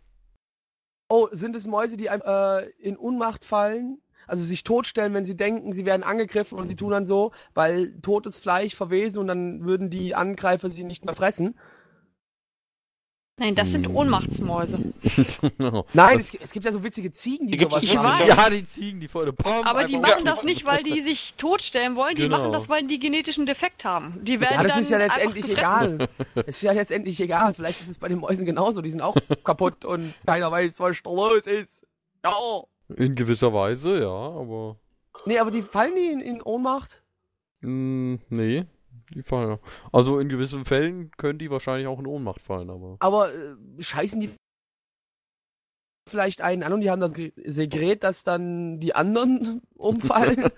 [1.09, 3.99] Oh, sind es Mäuse, die äh, in Unmacht fallen?
[4.27, 7.99] Also sich totstellen, wenn sie denken, sie werden angegriffen und sie tun dann so, weil
[8.01, 11.55] totes Fleisch verwesen und dann würden die Angreifer sie nicht mehr fressen.
[13.39, 13.87] Nein, das sind.
[13.87, 14.77] Ohnmachtsmäuse.
[15.93, 18.27] Nein, es, es gibt ja so witzige Ziegen, die sowas Ich machen.
[18.27, 18.27] weiß.
[18.27, 21.95] ja, die Ziegen, die voll Pam, Aber die machen das nicht, weil die sich totstellen
[21.95, 22.15] wollen.
[22.15, 22.37] Die Genau.
[22.39, 24.19] machen das, weil die genetischen Defekt haben.
[24.23, 26.09] Die werden Ja, das dann ist ja letztendlich egal.
[26.35, 27.53] Es ist ja letztendlich egal.
[27.53, 28.81] Vielleicht ist es bei den Mäusen genauso.
[28.81, 29.15] Die sind auch
[29.45, 31.87] kaputt und keiner weiß, was da los ist.
[32.25, 32.33] Ja.
[32.97, 34.75] In gewisser Weise, ja, aber.
[35.25, 37.01] Nee, aber die fallen die in, in Ohnmacht?
[37.61, 38.65] Mh, nee.
[39.13, 39.59] Die fallen ja.
[39.91, 42.97] Also in gewissen Fällen können die wahrscheinlich auch in Ohnmacht fallen, aber.
[42.99, 44.31] Aber äh, scheißen die
[46.09, 47.13] vielleicht einen an und die haben das
[47.45, 50.49] Sekret, dass dann die anderen umfallen?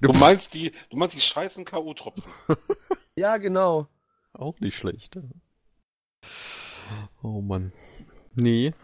[0.00, 2.22] Du meinst die, du meinst die scheißen K.O.-Tropfen.
[3.16, 3.86] ja, genau.
[4.32, 5.16] Auch nicht schlecht.
[5.16, 5.22] ja.
[7.22, 7.72] Oh Mann.
[8.34, 8.74] Nee.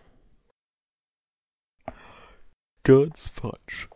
[2.84, 3.88] Ganz falsch.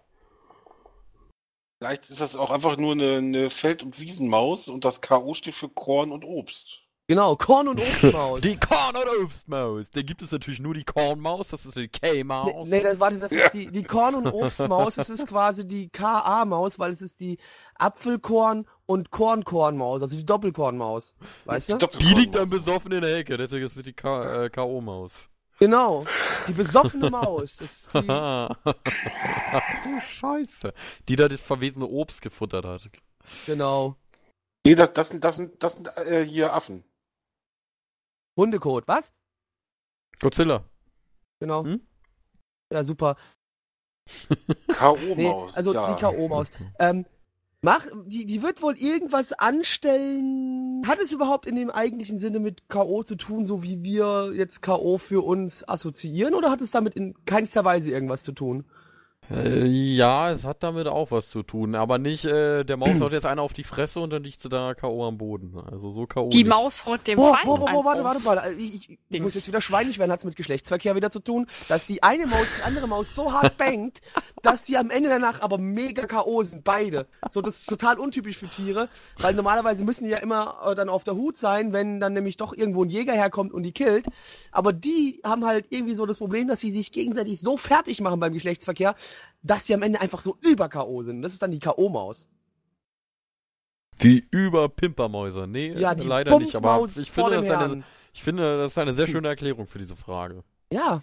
[1.82, 5.34] Vielleicht ist das auch einfach nur eine, eine Feld- und Wiesenmaus und das K.O.
[5.34, 6.78] steht für Korn und Obst.
[7.08, 8.40] Genau, Korn- und Obstmaus.
[8.40, 9.90] Die Korn- und Obstmaus.
[9.90, 11.88] Da gibt es natürlich nur die Kornmaus, das ist die Nee,
[12.22, 12.68] K-Maus.
[12.68, 16.78] nee, das, warte, das ist die, die Korn- und Obstmaus, das ist quasi die KA-Maus,
[16.78, 17.38] weil es ist die
[17.76, 21.14] Apfelkorn- und Kornkornmaus, also die Doppelkornmaus.
[21.46, 21.78] Weißt du?
[21.98, 25.28] die liegt dann besoffen in der Ecke, deswegen ist es die K- äh, K.O.-Maus.
[25.62, 26.04] Genau,
[26.48, 27.58] die besoffene Maus.
[27.58, 28.00] Das ist die,
[29.84, 30.74] du Scheiße.
[31.08, 32.90] Die da das verwesene Obst gefuttert hat.
[33.46, 33.94] genau.
[34.66, 36.82] Nee, das, das sind, das sind, das sind äh, hier Affen.
[38.36, 39.12] Hundekot, was?
[40.18, 40.64] Godzilla.
[41.38, 41.62] Genau.
[41.62, 41.86] Hm?
[42.72, 43.16] Ja, super.
[44.28, 45.94] Nee, K.O.-Maus, also ja.
[45.94, 46.50] die K.O.-Maus.
[46.80, 47.06] Ähm,
[47.62, 50.82] mach, die, die wird wohl irgendwas anstellen.
[50.86, 53.02] Hat es überhaupt in dem eigentlichen Sinne mit K.O.
[53.04, 54.98] zu tun, so wie wir jetzt K.O.
[54.98, 58.64] für uns assoziieren, oder hat es damit in keinster Weise irgendwas zu tun?
[59.30, 63.12] Äh, ja, es hat damit auch was zu tun, aber nicht, äh, der Maus haut
[63.12, 65.06] jetzt einer auf die Fresse und dann liegt sie da K.O.
[65.06, 65.56] am Boden.
[65.70, 66.28] Also so K.O.
[66.28, 66.48] Die nicht.
[66.48, 68.52] Maus haut dem Boah, Feind boah, boah, boah, warte, warte, warte.
[68.54, 71.86] Ich, ich, ich muss jetzt wieder schweinig werden, hat's mit Geschlechtsverkehr wieder zu tun, dass
[71.86, 74.00] die eine Maus die andere Maus so hart bangt,
[74.42, 76.42] dass die am Ende danach aber mega K.O.
[76.42, 77.06] sind, beide.
[77.30, 80.88] So, das ist total untypisch für Tiere, weil normalerweise müssen die ja immer äh, dann
[80.88, 84.06] auf der Hut sein, wenn dann nämlich doch irgendwo ein Jäger herkommt und die killt.
[84.50, 88.18] Aber die haben halt irgendwie so das Problem, dass sie sich gegenseitig so fertig machen
[88.20, 88.96] beim Geschlechtsverkehr,
[89.42, 91.02] dass die am Ende einfach so über K.O.
[91.02, 91.22] sind.
[91.22, 92.26] Das ist dann die K.O.-Maus.
[94.02, 95.46] Die Überpimpermäuse.
[95.46, 98.78] Nee, Ja, die leider nicht, aber ich finde, das ist eine, ich finde, das ist
[98.78, 100.42] eine sehr schöne Erklärung für diese Frage.
[100.72, 101.02] Ja.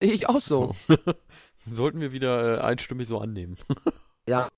[0.00, 0.74] Ich auch so.
[1.66, 3.56] Sollten wir wieder äh, einstimmig so annehmen.
[4.26, 4.48] Ja.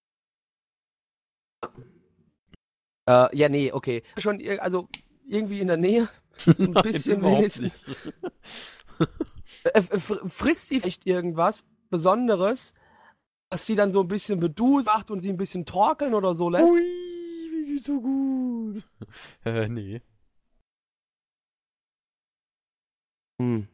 [3.09, 4.03] Äh, ja, nee, okay.
[4.17, 4.89] Schon, also
[5.27, 6.09] irgendwie in der Nähe.
[6.37, 8.13] So ein bisschen überhaupt wenigstens.
[9.65, 12.75] Äh, fr- frisst sie vielleicht irgendwas Besonderes,
[13.51, 16.51] dass sie dann so ein bisschen Bedus macht und sie ein bisschen torkeln oder so
[16.51, 16.73] lässt?
[16.73, 18.83] Ui, wie geht's so gut?
[19.45, 20.03] Äh, nee.
[23.41, 23.69] Hm.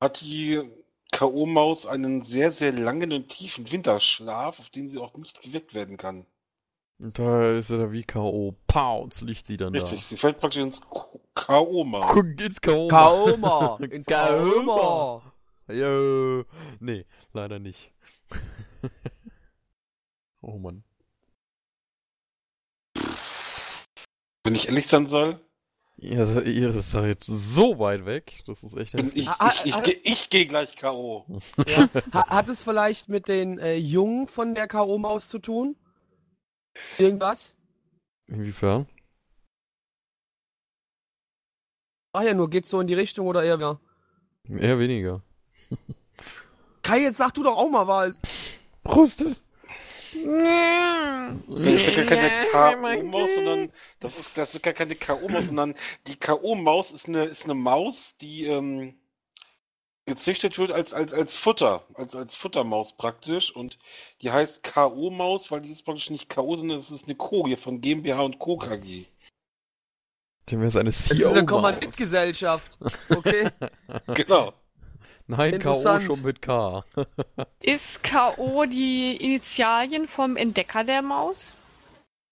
[0.00, 0.60] Hat die
[1.12, 5.96] K.O.-Maus einen sehr, sehr langen und tiefen Winterschlaf, auf den sie auch nicht geweckt werden
[5.96, 6.24] kann.
[6.98, 8.54] Da ist er da wie K.O.
[8.66, 12.00] Pounds liegt sie dann Richtig, sie fällt praktisch ins K- K.O.-Maus.
[12.00, 12.12] da.
[12.12, 12.88] Guck, ins K.O.
[12.88, 13.78] Kauma!
[13.90, 15.22] Ins Kauma.
[15.72, 16.44] Ja,
[16.80, 17.92] nee, leider nicht.
[20.42, 20.84] oh Mann.
[24.44, 25.40] Wenn ich ehrlich sein soll,
[26.02, 29.22] Ihr, se- ihr seid so weit weg, das ist echt bin heftig.
[29.24, 31.26] ich, Ah, ich, ich, ah, geh- ich gehe gleich K.O.
[31.66, 31.90] Ja.
[32.14, 35.76] Ha hat es vielleicht mit den äh, Jungen von der K.O.-Maus zu tun?
[36.96, 37.54] Irgendwas?
[38.28, 38.86] Inwiefern?
[42.14, 43.78] Ach ja, nur geht's so in die Richtung oder eher ja.
[44.48, 45.22] Eher weniger.
[46.82, 48.20] Kai, jetzt sag du doch auch mal was.
[48.82, 49.20] Prost!
[49.20, 49.42] Das
[50.12, 55.74] ist ja gar keine K.O.-Maus, sondern das ist, das ist gar keine K.O.-Maus, sondern
[56.06, 58.94] die K.O.-Maus ist eine, ist eine Maus, die ähm,
[60.06, 63.54] gezüchtet wird als, als, als Futter, als, als Futtermaus praktisch.
[63.54, 63.78] Und
[64.22, 67.80] die heißt K.O.-Maus, weil die ist praktisch nicht K.O., sondern es ist eine Koje von
[67.80, 68.56] GmbH und Co.
[68.56, 69.04] KG.
[70.48, 71.46] Wäre es eine Das ist eine.
[71.46, 72.78] Kommanditgesellschaft.
[73.08, 73.50] Okay.
[74.14, 74.52] Genau.
[75.30, 76.00] Nein, K.O.
[76.00, 76.84] Schon mit K.
[77.60, 78.64] Ist K.O.
[78.66, 81.54] die Initialien vom Entdecker der Maus?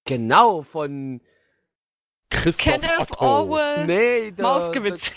[0.05, 1.21] genau, von.
[2.31, 3.25] Christoph Kenneth Otto.
[3.25, 4.43] Orwell, Nee, der.
[4.43, 5.13] Mausgewitz.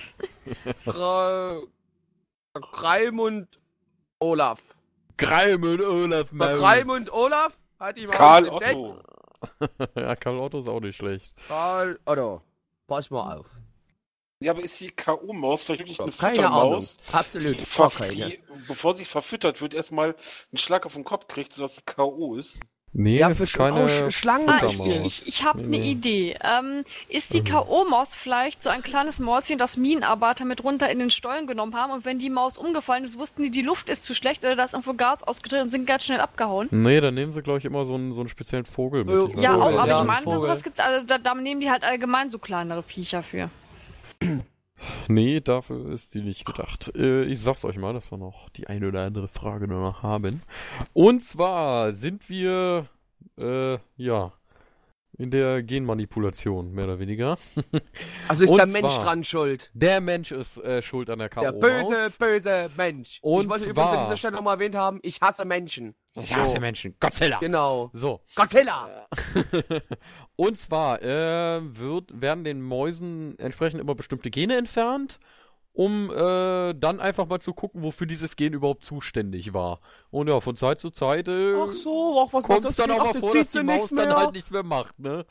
[0.85, 1.61] der
[2.55, 3.47] Raimund
[4.19, 4.61] Olaf.
[5.17, 6.61] Greim und Olaf Maus.
[6.61, 8.75] Raimund Olaf hat die Maus Karl entdeckt.
[8.75, 9.01] Otto.
[9.99, 11.33] ja, Karl Otto ist auch nicht schlecht.
[11.47, 12.41] Karl Otto.
[12.87, 13.47] Pass mal auf.
[14.41, 16.81] Ja, aber ist die K.O.-Maus vielleicht wirklich eine Keine Ahnung.
[16.81, 16.97] Futtermaus?
[17.11, 17.57] Absolut.
[17.59, 20.07] Die, bevor sie verfüttert wird, erstmal
[20.51, 22.35] einen Schlag auf den Kopf kriegt, sodass sie K.O.
[22.35, 22.59] ist.
[22.93, 25.77] Nee, Ja, das ist keine oh, Sch- Schlangen- Ah, ich ich, ich habe Nee, eine
[25.85, 25.91] nee.
[25.91, 26.37] Idee.
[26.43, 27.45] Ähm, ist die Mhm.
[27.45, 31.93] K.O.-Maus vielleicht so ein kleines Mäuschen, das Minenarbeiter mit runter in den Stollen genommen haben
[31.93, 34.65] und wenn die Maus umgefallen ist, wussten die, die Luft ist zu schlecht oder da
[34.65, 36.67] ist irgendwo Gas ausgetreten und sind ganz schnell abgehauen?
[36.71, 39.37] Nee, dann nehmen sie, glaube ich, immer so einen, so einen speziellen Vogel mit.
[39.37, 41.69] Ja, auch, Vogel, aber ja, ich ein meine, sowas gibt's, also da, da nehmen die
[41.69, 43.49] halt allgemein so kleinere Viecher für.
[45.07, 46.91] Nee, dafür ist die nicht gedacht.
[46.95, 50.01] Äh, ich sag's euch mal, dass wir noch die eine oder andere Frage nur noch
[50.01, 50.41] haben.
[50.93, 52.87] Und zwar sind wir,
[53.37, 54.33] äh, ja,
[55.17, 57.37] in der Genmanipulation, mehr oder weniger.
[58.27, 59.69] Also ist Und der Mensch dran schuld.
[59.73, 61.59] Der Mensch ist äh, schuld an der Der K.O.
[61.59, 63.19] böse, böse Mensch.
[63.21, 65.95] Und ich wollte übrigens zwar- an dieser Stelle nochmal erwähnt haben, ich hasse Menschen.
[66.19, 66.95] Ich hasse Menschen.
[66.99, 67.39] Godzilla.
[67.39, 67.89] Genau.
[67.93, 68.21] So.
[68.35, 69.07] Godzilla!
[70.35, 75.19] Und zwar äh, wird, werden den Mäusen entsprechend immer bestimmte Gene entfernt
[75.73, 79.79] um äh, dann einfach mal zu gucken, wofür dieses Gen überhaupt zuständig war.
[80.09, 83.13] Und ja, von Zeit zu Zeit äh, Ach so, ach, was kommt es dann auch
[83.13, 85.25] mal vor, dass die Maus dann halt nichts mehr macht, ne?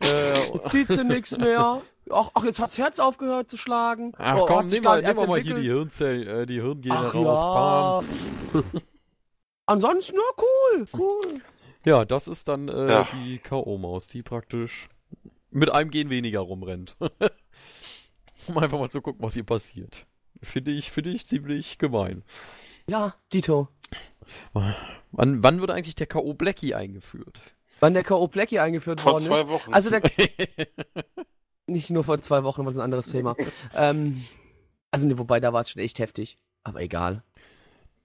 [0.00, 1.82] äh, zieht sie nichts mehr.
[2.10, 4.12] Ach, ach, jetzt hat's Herz aufgehört zu schlagen.
[4.18, 8.04] ach Oh, komm, nehmen wir, wir mal hier die Hirnzellen, äh, die Hirngene Ach raus.
[8.54, 8.62] ja.
[9.66, 10.44] Ansonsten, ja,
[10.76, 11.40] cool, cool.
[11.84, 13.08] Ja, das ist dann äh, Ja.
[13.12, 14.88] die K.O.-Maus, die praktisch
[15.50, 16.96] mit einem Gen weniger rumrennt.
[18.48, 20.06] um einfach mal zu gucken, was hier passiert.
[20.42, 22.22] Finde ich, finde ich ziemlich gemein.
[22.88, 23.68] Ja, Dito.
[24.52, 26.34] Wann, wann wird eigentlich der K.O.
[26.34, 27.40] Blackie eingeführt?
[27.80, 28.26] Wann der K.O.
[28.28, 29.48] Blackie eingeführt Vor worden zwei ist.
[29.48, 29.72] Wochen.
[29.72, 30.02] Also der,
[31.66, 33.36] nicht nur vor zwei Wochen, aber das ist ein anderes Thema.
[33.74, 34.22] ähm,
[34.90, 36.38] also, ne, wobei, da war es schon echt heftig.
[36.64, 37.22] Aber egal.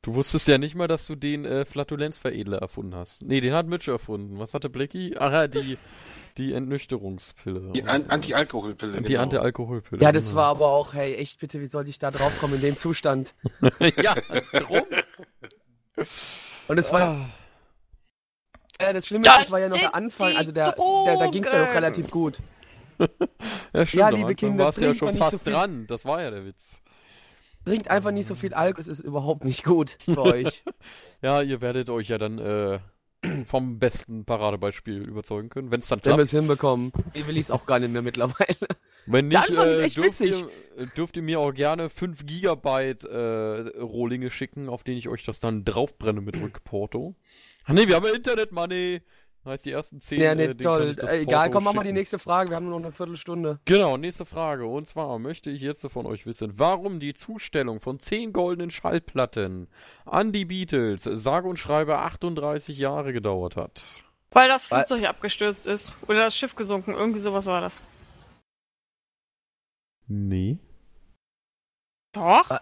[0.03, 3.21] Du wusstest ja nicht mal, dass du den äh, Flatulenzveredler erfunden hast.
[3.21, 4.39] Nee, den hat Mitch erfunden.
[4.39, 5.15] Was hatte Blackie?
[5.19, 5.77] Ach ja, die,
[6.37, 7.71] die Entnüchterungspille.
[7.73, 9.01] die An Anti-Alkoholpille.
[9.01, 9.21] die genau.
[9.21, 10.01] Anti-Alkoholpille.
[10.01, 10.37] Ja, das genau.
[10.37, 13.35] war aber auch, hey, echt bitte, wie soll ich da drauf kommen in dem Zustand?
[14.01, 14.15] ja,
[14.53, 14.81] drum.
[16.67, 17.25] Und es war, Ah.
[18.79, 21.27] äh, das Schlimme Das ist, das war ja noch der Anfang, also der, der da
[21.27, 22.37] ging es ja noch relativ gut.
[23.73, 25.87] Ja, stimmt, Ja, liebe Kinder, warst du ja schon fast so dran.
[25.87, 26.81] Das war ja der Witz.
[27.65, 30.63] Trinkt einfach nicht so viel Alkohol, es ist überhaupt nicht gut für euch.
[31.21, 32.79] Ja, ihr werdet euch ja dann äh,
[33.45, 36.25] vom besten Paradebeispiel überzeugen können, wenn es dann Wenn wir klappt.
[36.25, 36.91] es hinbekommen.
[37.13, 38.55] Ich will es auch gar nicht mehr mittlerweile.
[39.05, 40.49] Wenn nicht, äh, dürft, ihr,
[40.97, 45.39] dürft ihr mir auch gerne 5 Gigabyte äh, Rohlinge schicken, auf denen ich euch das
[45.39, 47.15] dann draufbrenne mit Rückporto.
[47.65, 49.01] Ach nee, wir haben ja Internet Money.
[49.43, 50.89] Heißt, die ersten 10 Ja, äh, denen kann toll.
[50.91, 52.49] ich das Äh, Egal, komm, mach mal die nächste Frage.
[52.51, 53.59] Wir haben nur noch eine Viertelstunde.
[53.65, 54.67] Genau, nächste Frage.
[54.67, 59.67] Und zwar möchte ich jetzt von euch wissen, warum die Zustellung von 10 goldenen Schallplatten
[60.05, 64.03] an die Beatles sage und schreibe 38 Jahre gedauert hat.
[64.29, 65.91] Weil das Weil- Flugzeug abgestürzt ist.
[66.07, 66.93] Oder das Schiff gesunken.
[66.93, 67.81] Irgendwie sowas war das.
[70.07, 70.57] Nee.
[72.13, 72.59] Doch.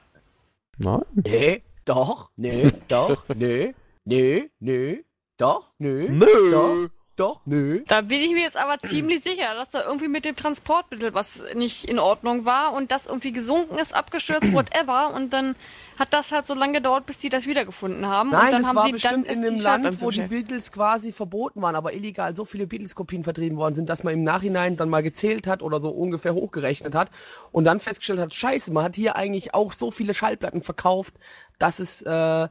[0.78, 1.02] Nein?
[1.14, 3.74] Nee, doch, nee, doch, nee,
[4.06, 5.04] nee, nee,
[5.40, 6.52] doch, nee, Nö.
[6.52, 6.90] Doch.
[7.16, 7.82] doch, nee.
[7.88, 11.42] Da bin ich mir jetzt aber ziemlich sicher, dass da irgendwie mit dem Transportmittel was
[11.56, 15.14] nicht in Ordnung war und das irgendwie gesunken ist, abgestürzt, whatever.
[15.14, 15.56] Und dann
[15.98, 18.30] hat das halt so lange gedauert, bis die das wiedergefunden haben.
[18.32, 20.22] und Nein, dann das haben war sie bestimmt dann in einem Land, wo die.
[20.22, 24.24] Beatles quasi verboten waren, aber illegal so viele Beatles-Kopien vertrieben worden sind, dass man im
[24.24, 27.12] Nachhinein dann mal gezählt hat oder so ungefähr hochgerechnet hat
[27.54, 31.14] und dann festgestellt hat, scheiße, man hat hier eigentlich auch so viele Schallplatten verkauft,
[31.60, 32.48] dass es äh,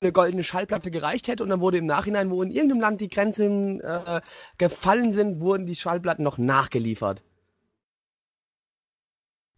[0.00, 3.08] eine goldene Schallplatte gereicht hätte und dann wurde im Nachhinein, wo in irgendeinem Land die
[3.08, 4.20] Grenzen äh,
[4.58, 7.22] gefallen sind, wurden die Schallplatten noch nachgeliefert.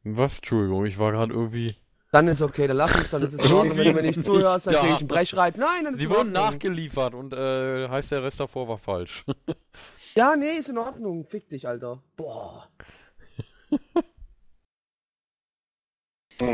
[0.05, 0.39] Was?
[0.39, 1.77] Entschuldigung, ich war gerade irgendwie.
[2.11, 4.23] Dann ist okay, dann lass es, dann ist es in Ordnung, wenn du mir nicht
[4.23, 4.81] zuhörst, dann da.
[4.81, 5.57] krieg ich einen Brechreiz.
[5.57, 9.25] Nein, dann ist Sie in wurden nachgeliefert und äh, heißt der Rest davor war falsch.
[10.15, 11.25] Ja, nee, ist in Ordnung.
[11.25, 12.03] Fick dich, Alter.
[12.17, 12.69] Boah.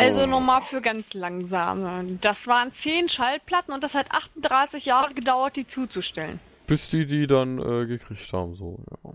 [0.00, 2.18] Also nochmal für ganz langsame.
[2.20, 6.40] Das waren 10 Schallplatten und das hat 38 Jahre gedauert, die zuzustellen.
[6.66, 9.14] Bis die die dann äh, gekriegt haben, so, ja.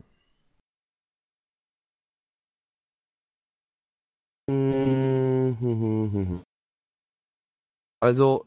[8.01, 8.45] Also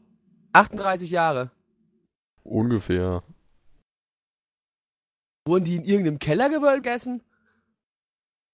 [0.53, 1.51] 38 Jahre.
[2.43, 3.23] Ungefähr.
[5.47, 7.23] Wurden die in irgendeinem Kellergewölbe gegessen?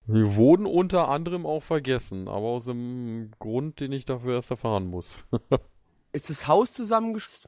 [0.06, 4.88] Die wurden unter anderem auch vergessen, aber aus dem Grund, den ich dafür erst erfahren
[4.88, 5.26] muss.
[6.12, 7.47] Ist das Haus zusammengestürzt,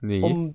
[0.00, 0.22] nee.
[0.22, 0.54] um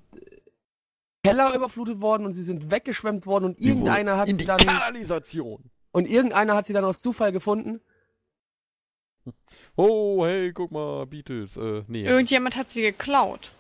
[1.24, 4.48] Keller überflutet worden und sie sind weggeschwemmt worden und Die irgendeiner hat in sie die
[4.48, 5.70] dann Kanalisation.
[5.92, 7.82] und irgendeiner hat sie dann aus Zufall gefunden.
[9.76, 11.58] Oh, hey, guck mal, Beatles.
[11.58, 12.04] Äh, nee.
[12.06, 13.52] Irgendjemand hat sie geklaut.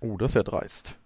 [0.00, 0.98] Oh, das ist ja dreist.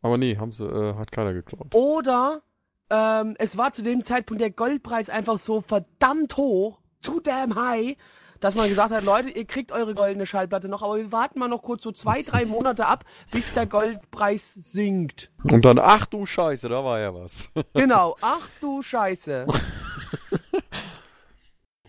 [0.00, 1.74] Aber nee, haben sie, äh, hat keiner geklaut.
[1.74, 2.42] Oder
[2.90, 7.96] ähm, es war zu dem Zeitpunkt der Goldpreis einfach so verdammt hoch, zu damn high,
[8.40, 11.48] dass man gesagt hat, Leute, ihr kriegt eure goldene Schallplatte noch, aber wir warten mal
[11.48, 15.30] noch kurz so zwei, drei Monate ab, bis der Goldpreis sinkt.
[15.44, 17.50] Und dann, ach du Scheiße, da war ja was.
[17.74, 19.46] Genau, ach du Scheiße.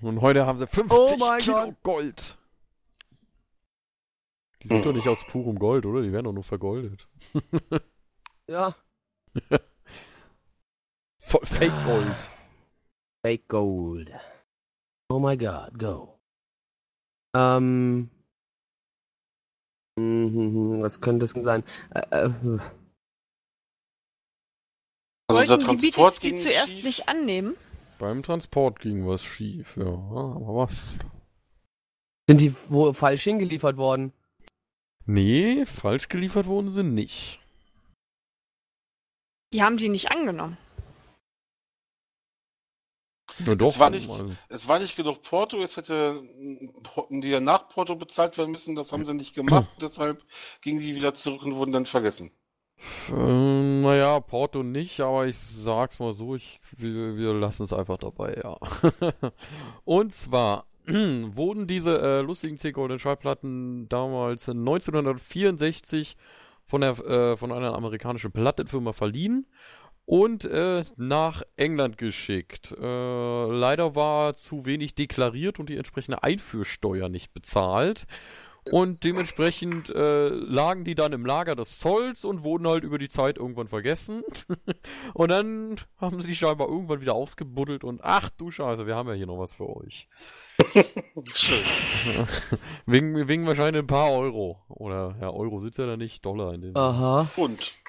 [0.01, 1.75] Und heute haben sie 50 Oh Kilo Gott.
[1.83, 2.37] Gold.
[4.63, 6.01] Die sind doch nicht aus purem Gold, oder?
[6.01, 7.07] Die werden doch nur vergoldet.
[8.47, 8.73] Ja.
[11.29, 12.31] Voll Fake Gold.
[13.25, 14.11] Fake Gold.
[15.11, 16.17] Oh my god, go.
[17.35, 18.09] Ähm.
[19.99, 21.63] mhm, Was könnte es denn sein?
[21.91, 22.59] Äh, äh,
[25.29, 26.83] Also der Wollten die Transport Beatles die ging zuerst schief.
[26.85, 27.55] nicht annehmen?
[27.99, 29.85] Beim Transport ging was schief, ja.
[29.85, 30.97] Aber was?
[32.27, 34.13] sind die wo falsch hingeliefert worden?
[35.05, 37.41] Nee, falsch geliefert wurden sie nicht.
[39.53, 40.57] Die haben die nicht angenommen.
[43.45, 46.21] Ja, doch, es, war nicht, also- es war nicht genug Porto, es hätte
[47.09, 50.23] die nach Porto bezahlt werden müssen, das haben sie nicht gemacht, deshalb
[50.61, 52.31] gingen die wieder zurück und wurden dann vergessen.
[53.09, 57.97] Äh, naja, Porto nicht, aber ich sag's mal so, ich, wir, wir lassen es einfach
[57.97, 58.57] dabei, ja.
[59.83, 66.15] Und zwar wurden diese äh, lustigen 10 goldenen Schallplatten damals 1964
[66.65, 69.45] von, der, äh, von einer amerikanischen Plattenfirma verliehen
[70.09, 72.71] und äh, nach England geschickt.
[72.71, 78.07] Äh, leider war zu wenig deklariert und die entsprechende Einführsteuer nicht bezahlt.
[78.71, 83.07] Und dementsprechend äh, lagen die dann im Lager des Zolls und wurden halt über die
[83.07, 84.23] Zeit irgendwann vergessen.
[85.13, 89.09] und dann haben sie die scheinbar irgendwann wieder ausgebuddelt und ach du Scheiße, wir haben
[89.09, 90.07] ja hier noch was für euch.
[91.35, 91.63] Schön.
[92.87, 94.59] Wegen, wegen wahrscheinlich ein paar Euro.
[94.69, 96.75] Oder ja, Euro sitzt ja da nicht, Dollar in dem.
[96.75, 97.29] Aha.
[97.37, 97.79] Und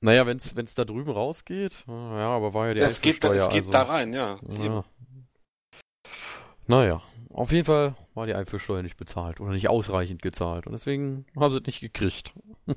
[0.00, 3.48] Naja, wenn's, wenn's da drüben rausgeht, ja, aber war ja die es geht, da, es
[3.48, 4.38] geht also, da rein, ja.
[4.48, 4.84] Ja.
[6.68, 11.26] Naja, auf jeden Fall war die Einfuhrsteuer nicht bezahlt oder nicht ausreichend gezahlt und deswegen
[11.36, 12.32] haben sie es nicht gekriegt.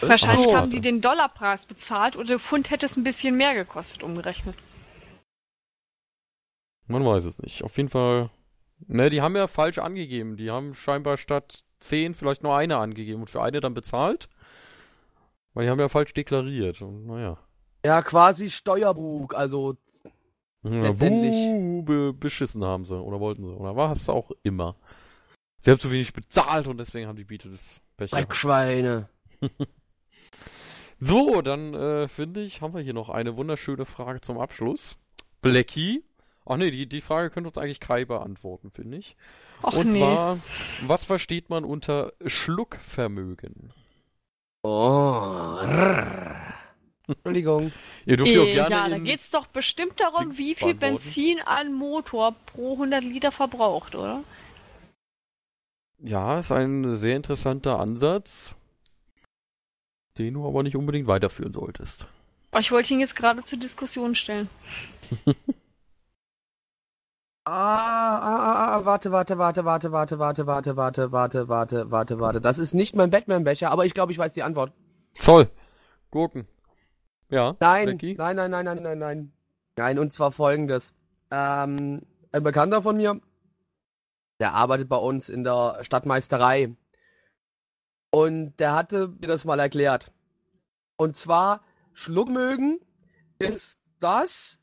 [0.00, 4.02] Wahrscheinlich haben die den Dollarpreis bezahlt und der Pfund hätte es ein bisschen mehr gekostet,
[4.02, 4.56] umgerechnet.
[6.86, 7.64] Man weiß es nicht.
[7.64, 8.30] Auf jeden Fall,
[8.86, 10.36] ne, die haben ja falsch angegeben.
[10.36, 14.28] Die haben scheinbar statt 10 vielleicht nur eine angegeben und für eine dann bezahlt.
[15.54, 17.38] Weil die haben ja falsch deklariert und naja.
[17.84, 19.76] Ja, quasi Steuerbug, also
[20.62, 21.34] Ja, Letztendlich.
[21.34, 24.76] buh, be beschissen haben sie oder wollten sie oder war es auch immer.
[25.60, 28.28] Sie haben zu wenig bezahlt und deswegen haben die Beatles Pech gehabt.
[28.28, 29.08] Dreckschweine.
[31.00, 34.96] So, dann äh, finde ich, haben wir hier noch eine wunderschöne Frage zum Abschluss.
[35.42, 36.02] Blackie.
[36.46, 39.16] Ach nee, die, die Frage könnte uns eigentlich Kai beantworten, finde ich.
[39.62, 39.98] Och Und nee.
[39.98, 40.38] zwar,
[40.86, 43.72] was versteht man unter Schluckvermögen?
[44.64, 45.58] Oh.
[47.06, 47.70] Entschuldigung.
[48.06, 50.72] Ihr dürft ja auch gerne ja, da in, geht's doch bestimmt darum, wie viel.
[50.72, 54.24] Benzin ein Motor pro 100 Liter verbraucht, oder?
[55.98, 58.54] Ja, ist ein sehr interessanter Ansatz,
[60.16, 62.08] den du aber nicht unbedingt weiterführen solltest.
[62.50, 64.48] Aber Ich wollte ihn jetzt gerade zur Diskussion stellen.
[67.46, 72.20] Ah, ah, ah, ah, warte, warte, warte, warte, warte, warte, warte, warte, warte, warte, warte,
[72.20, 72.40] warte.
[72.40, 74.72] Das ist nicht mein Batman-Becher, aber ich glaube, ich weiß die Antwort.
[75.16, 75.50] Zoll.
[76.10, 76.48] Gurken.
[77.28, 77.54] Ja.
[77.60, 79.32] Nein, nein, nein, nein, nein, nein, nein.
[79.76, 80.94] Nein, und zwar folgendes.
[81.30, 83.20] Ähm, ein Bekannter von mir,
[84.40, 86.74] der arbeitet bei uns in der Stadtmeisterei.
[88.10, 90.14] Und der hatte mir das mal erklärt.
[90.96, 92.80] Und zwar, Schluckmögen
[93.38, 94.60] ist das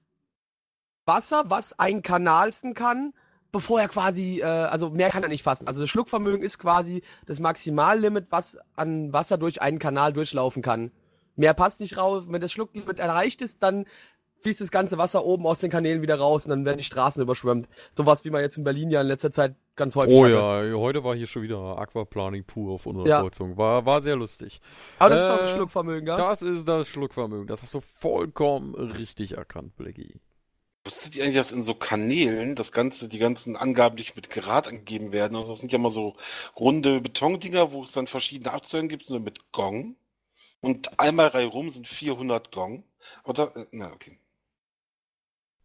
[1.06, 3.14] Wasser, was ein Kanalsten kann,
[3.52, 5.68] bevor er quasi, äh, also mehr kann er nicht fassen.
[5.68, 10.92] Also das Schluckvermögen ist quasi das Maximallimit, was an Wasser durch einen Kanal durchlaufen kann.
[11.36, 12.24] Mehr passt nicht raus.
[12.28, 13.86] Wenn das Schlucklimit erreicht ist, dann
[14.40, 17.22] fließt das ganze Wasser oben aus den Kanälen wieder raus und dann werden die Straßen
[17.22, 17.68] überschwemmt.
[17.96, 20.34] Sowas, wie man jetzt in Berlin ja in letzter Zeit ganz häufig Oh hatte.
[20.70, 23.22] ja, heute war hier schon wieder Aquaplaning pur auf unserer Ja.
[23.22, 23.56] Kreuzung.
[23.58, 24.60] War, war sehr lustig.
[24.98, 26.16] Aber das ist auch Äh, das Schluckvermögen, ja?
[26.16, 27.48] Das ist das Schluckvermögen.
[27.48, 30.20] Das hast du vollkommen richtig erkannt, Blackie.
[30.84, 34.68] Wusstet ihr eigentlich, dass in so Kanälen das Ganze, die ganzen Angaben nicht mit Grad
[34.68, 35.36] angegeben werden?
[35.36, 36.16] Also das sind ja mal so
[36.56, 39.96] runde Betondinger, wo es dann verschiedene Abzüge gibt, nur mit Gong.
[40.60, 42.84] Und einmal reihum sind 400 Gong.
[43.24, 44.18] Aber da, äh, na, okay.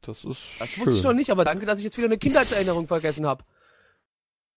[0.02, 0.84] Das ist Das schön.
[0.86, 3.42] wusste ich noch nicht, aber danke, dass ich jetzt wieder eine Kindheitserinnerung vergessen habe.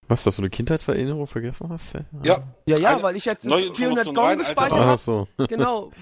[0.08, 1.94] Was, dass du eine Kindheitserinnerung vergessen hast?
[1.94, 2.04] Ja,
[2.66, 4.98] Ja, ja, Eine weil ich jetzt neue 400 Information Gong rein, gespeichert Ach habe.
[4.98, 5.28] so.
[5.46, 5.90] Genau.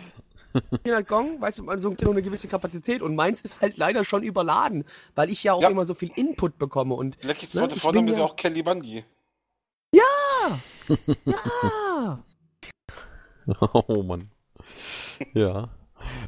[0.84, 4.04] 400 Gong, weißt du, man so nur eine gewisse Kapazität und meins ist halt leider
[4.04, 4.84] schon überladen,
[5.14, 5.70] weil ich ja auch Ja.
[5.70, 8.36] immer so viel Input bekomme und Blackies Ne, zweite ich Vorname ist ja- ja auch
[8.36, 9.04] Kelly Bundy.
[9.92, 10.02] ja,
[13.86, 14.30] Oh Mann.
[15.34, 15.68] Ja.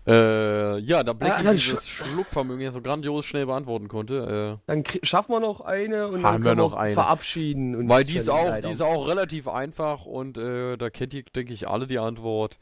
[0.07, 5.05] Äh, ja, da Blackie dann dieses Schluckvermögen ja so grandios schnell beantworten konnte, dann krie-
[5.05, 6.95] schaffen wir noch eine und Haben dann wir können noch eine.
[6.95, 7.75] verabschieden.
[7.75, 11.15] äh, Und weil die ist auch, die ist auch relativ einfach und äh, da kennt
[11.15, 12.59] ihr, denke ich, alle die Antwort.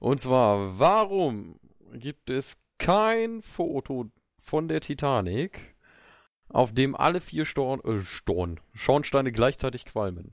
[0.00, 1.60] Und zwar, warum
[1.92, 4.06] gibt es kein Foto
[4.42, 5.76] von der Titanic,
[6.48, 10.32] auf dem alle vier Storn, äh, Storn, Schornsteine gleichzeitig qualmen?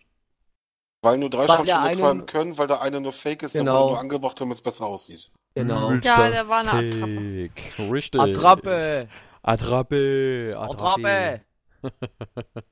[1.04, 3.54] Weil nur drei Weil der Schauspieler eine- qualmen können, weil der eine nur fake ist,
[3.54, 3.82] der Genau.
[3.84, 5.32] wurde nur angebracht, damit es besser aussieht.
[5.54, 5.92] Genau.
[5.92, 7.74] Ja, der war eine Fake.
[7.92, 8.22] Richtig.
[8.22, 9.08] Attrappe!
[9.44, 10.56] Attrappe.
[10.58, 11.42] Attrappe!
[11.84, 12.64] Haben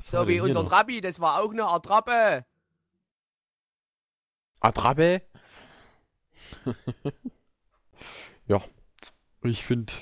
[0.00, 0.68] So wie unser noch?
[0.68, 2.44] Trabi, das war auch eine Attrappe!
[4.60, 5.22] Attrappe.
[8.46, 8.62] ja,
[9.42, 9.92] ich finde,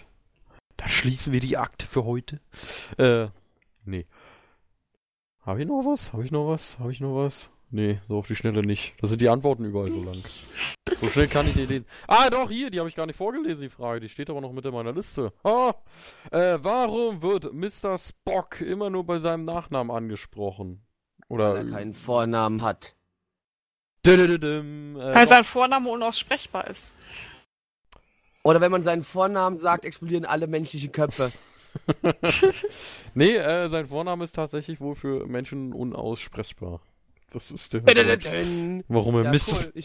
[0.76, 2.40] da schließen wir die Akte für heute.
[2.99, 3.28] Äh,
[3.84, 4.07] nee.
[5.40, 6.12] Habe ich noch was?
[6.12, 6.78] Habe ich noch was?
[6.78, 7.51] Habe ich noch was?
[7.70, 8.95] Nee, so auf die Schnelle nicht.
[9.01, 10.22] Da sind die Antworten überall so lang.
[10.97, 11.86] So schnell kann ich die lesen.
[12.07, 14.01] Ah, doch, hier, die habe ich gar nicht vorgelesen, die Frage.
[14.01, 15.32] Die steht aber noch mit in meiner Liste.
[15.42, 15.74] Ah,
[16.30, 17.99] äh, warum wird Mr.
[17.99, 20.86] Spock immer nur bei seinem Nachnamen angesprochen?
[21.28, 21.55] Oder.
[21.55, 22.95] Weil er keinen Vornamen hat.
[24.07, 26.92] Äh, Weil sein Vorname unaussprechbar ist.
[28.42, 31.32] Oder wenn man seinen Vornamen sagt, explodieren alle menschlichen Köpfe.
[33.14, 36.80] Nee, äh, sein Vorname ist tatsächlich wohl für Menschen unaussprechbar.
[37.32, 39.72] Das ist der Grund, warum er Ja, Mr.
[39.74, 39.82] cool.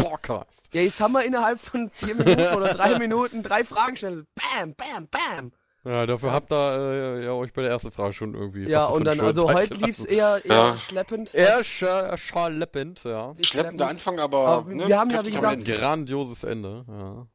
[0.72, 4.28] Ja, jetzt haben wir innerhalb von vier Minuten oder drei Minuten drei Fragen gestellt.
[4.36, 5.52] Bam, bam, bam.
[5.86, 8.70] Ja, dafür habt ihr äh, ja, euch bei der ersten Frage schon irgendwie.
[8.70, 10.46] Ja, und dann, also heute lief's gelassen.
[10.46, 10.78] eher, eher Ja.
[10.78, 11.34] schleppend.
[11.34, 13.34] Eher scha schaleppend, ja.
[13.42, 15.78] Schleppender Anfang, aber, Aber ne, wir haben ja, wie gesagt, Ende.
[15.78, 17.28] Grandioses Ende, ja.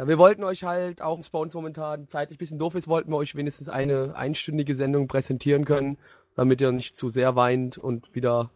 [0.00, 2.74] Ja, wir wollten euch halt, auch wenn es bei uns momentan zeitlich ein bisschen doof
[2.74, 5.98] ist, wollten wir euch wenigstens eine einstündige Sendung präsentieren können,
[6.34, 8.50] damit ihr nicht zu sehr weint und wieder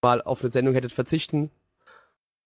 [0.00, 1.50] mal auf eine Sendung hättet verzichten.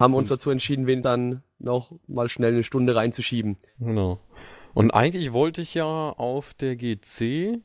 [0.01, 3.59] Haben uns Und- dazu entschieden, wen dann noch mal schnell eine Stunde reinzuschieben.
[3.79, 4.21] Genau.
[4.77, 7.63] Und eigentlich wollte ich ja auf der GC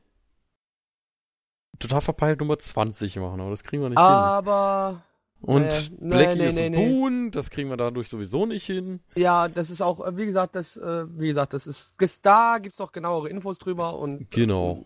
[1.78, 5.04] total verpeilt Nummer 20 machen, aber das kriegen wir nicht Aber
[5.42, 5.56] hin.
[5.56, 6.90] Und äh, Blackie nee, ist nee, ein nee.
[6.90, 9.02] Boon, das kriegen wir dadurch sowieso nicht hin.
[9.16, 12.80] ja, das ist auch, äh, wie gesagt, das, äh, wie gesagt, das ist, da gibt's
[12.80, 14.82] auch genauere Infos drüber und Genau.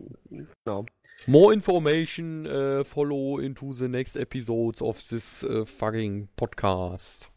[0.64, 0.86] genau.
[1.28, 7.32] More information uh, follow into the next episodes of this uh, fucking podcast.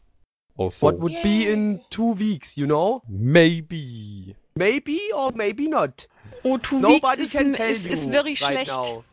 [0.57, 3.03] Also, What would be in two weeks, you know?
[3.07, 4.35] maybe.
[4.59, 6.07] Maybe or maybe not.
[6.43, 8.71] Oh, two Nobody weeks can ist, tell ist, you ist very right schlecht.
[8.71, 9.03] now.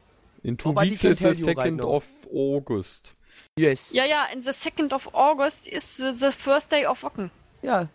[0.43, 1.95] In two Nobody weeks is the you right 2nd now.
[1.97, 3.17] of August.
[3.57, 3.93] Yes.
[3.93, 7.31] Ja, ja, in the 2nd of August is the, the first day of Wocken.
[7.63, 7.89] Ja,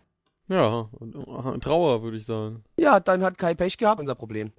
[0.48, 0.90] Ja,
[1.62, 2.64] Trauer, würde ich sagen.
[2.78, 4.52] Ja, dann hat Kai Pech gehabt, unser Problem.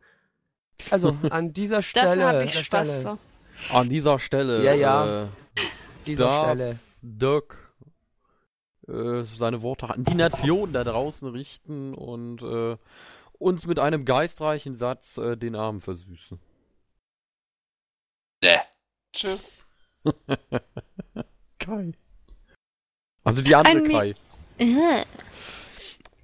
[0.91, 2.89] Also, an dieser Stelle, an ich Spaß.
[2.89, 3.75] Stelle, So.
[3.77, 4.65] An dieser Stelle.
[4.65, 5.23] Ja, ja.
[5.25, 5.27] Äh,
[6.07, 6.79] dieser darf Stelle.
[7.03, 7.72] Dirk
[8.89, 12.77] äh, seine Worte an die Nation da draußen richten und äh,
[13.39, 16.39] uns mit einem geistreichen Satz äh, den Abend versüßen.
[19.13, 19.63] Tschüss.
[21.59, 21.93] Kai.
[23.25, 24.15] Also die andere Ein Kai.
[24.59, 25.05] Äh,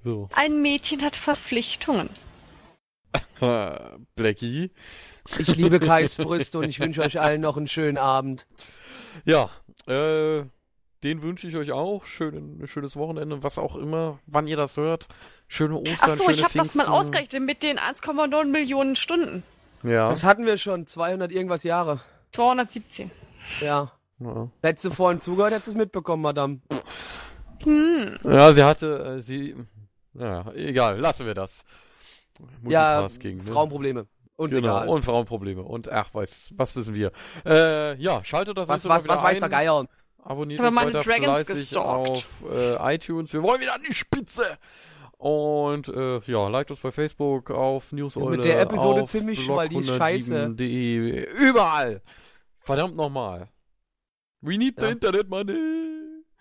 [0.02, 0.28] So.
[0.32, 2.10] Ein Mädchen hat Verpflichtungen.
[3.40, 3.78] Äh,
[4.14, 4.70] Blackie.
[5.38, 8.46] Ich liebe Kais Brüste und ich wünsche euch allen noch einen schönen Abend.
[9.24, 9.50] Ja,
[9.86, 10.44] äh,
[11.04, 12.04] den wünsche ich euch auch.
[12.04, 15.08] Schön, schönes Wochenende, was auch immer, wann ihr das hört.
[15.46, 19.42] Schöne Ostern, Achso, schöne ich habe das mal ausgerechnet mit den 1,9 Millionen Stunden.
[19.82, 20.08] Ja.
[20.08, 22.00] Das hatten wir schon, 200 irgendwas Jahre.
[22.32, 23.10] 217.
[23.60, 23.92] Ja.
[24.18, 24.48] ja.
[24.62, 26.60] Hättest du vorhin zugehört, hättest du es mitbekommen, Madame.
[27.62, 28.18] Hm.
[28.24, 29.54] Ja, sie hatte, äh, sie,
[30.14, 31.64] ja, egal, lassen wir das.
[32.66, 33.40] Ja, ne?
[33.40, 34.06] Frauenprobleme.
[34.36, 34.88] Uns genau, egal.
[34.88, 35.62] und Frauenprobleme.
[35.62, 37.10] Und ach, was, was wissen wir.
[37.44, 39.48] Äh, ja, schaltet das was, nächste was, Mal was weiß der.
[39.48, 39.88] Geier?
[40.22, 42.08] Abonniert uns weiter Dragons fleißig gestalkt.
[42.10, 43.32] auf äh, iTunes.
[43.32, 44.58] Wir wollen wieder an die Spitze.
[45.16, 49.56] Und äh, ja, liked uns bei Facebook, auf Newseule, mit der Episode auf ziemlich schon,
[49.56, 50.32] weil die ist scheiße.
[50.48, 52.02] blog107.de, überall.
[52.60, 53.48] Verdammt nochmal.
[54.42, 54.92] We need the Ja.
[54.92, 55.54] Internet money.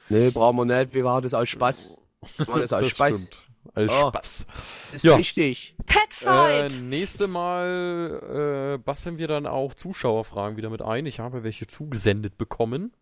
[0.10, 0.94] Nee, brauchen wir nicht.
[0.94, 1.96] Wir machen das aus Spaß.
[2.38, 3.16] Wir machen das aus Das Spaß.
[3.16, 3.44] stimmt.
[3.74, 4.08] Als Oh.
[4.10, 4.46] Spaß.
[4.48, 5.16] Das ist Ja.
[5.16, 5.76] richtig.
[5.80, 6.82] Äh, Petfight.
[6.82, 11.06] nächste Mal äh, basteln wir dann auch Zuschauerfragen wieder mit ein.
[11.08, 12.94] Ich habe welche zugesendet bekommen.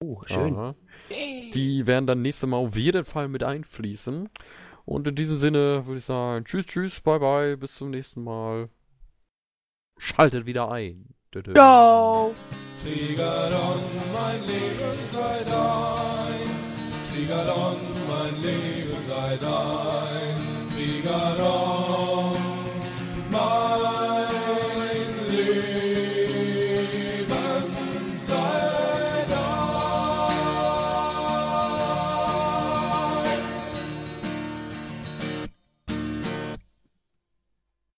[0.00, 0.54] Oh, schön.
[0.54, 0.74] Aha.
[1.10, 4.28] Die werden dann nächste Mal auf jeden Fall mit einfließen.
[4.84, 8.68] Und in diesem Sinne würde ich sagen, tschüss, tschüss, bye bye, bis zum nächsten Mal.
[9.98, 11.14] Schaltet wieder ein.
[11.52, 12.34] Ciao.
[12.82, 13.82] Trigadon,
[14.14, 16.48] mein Leben sei dein.
[17.12, 17.76] Trigadon,
[18.08, 20.36] mein Leben sei dein.
[20.74, 21.77] Trigadon.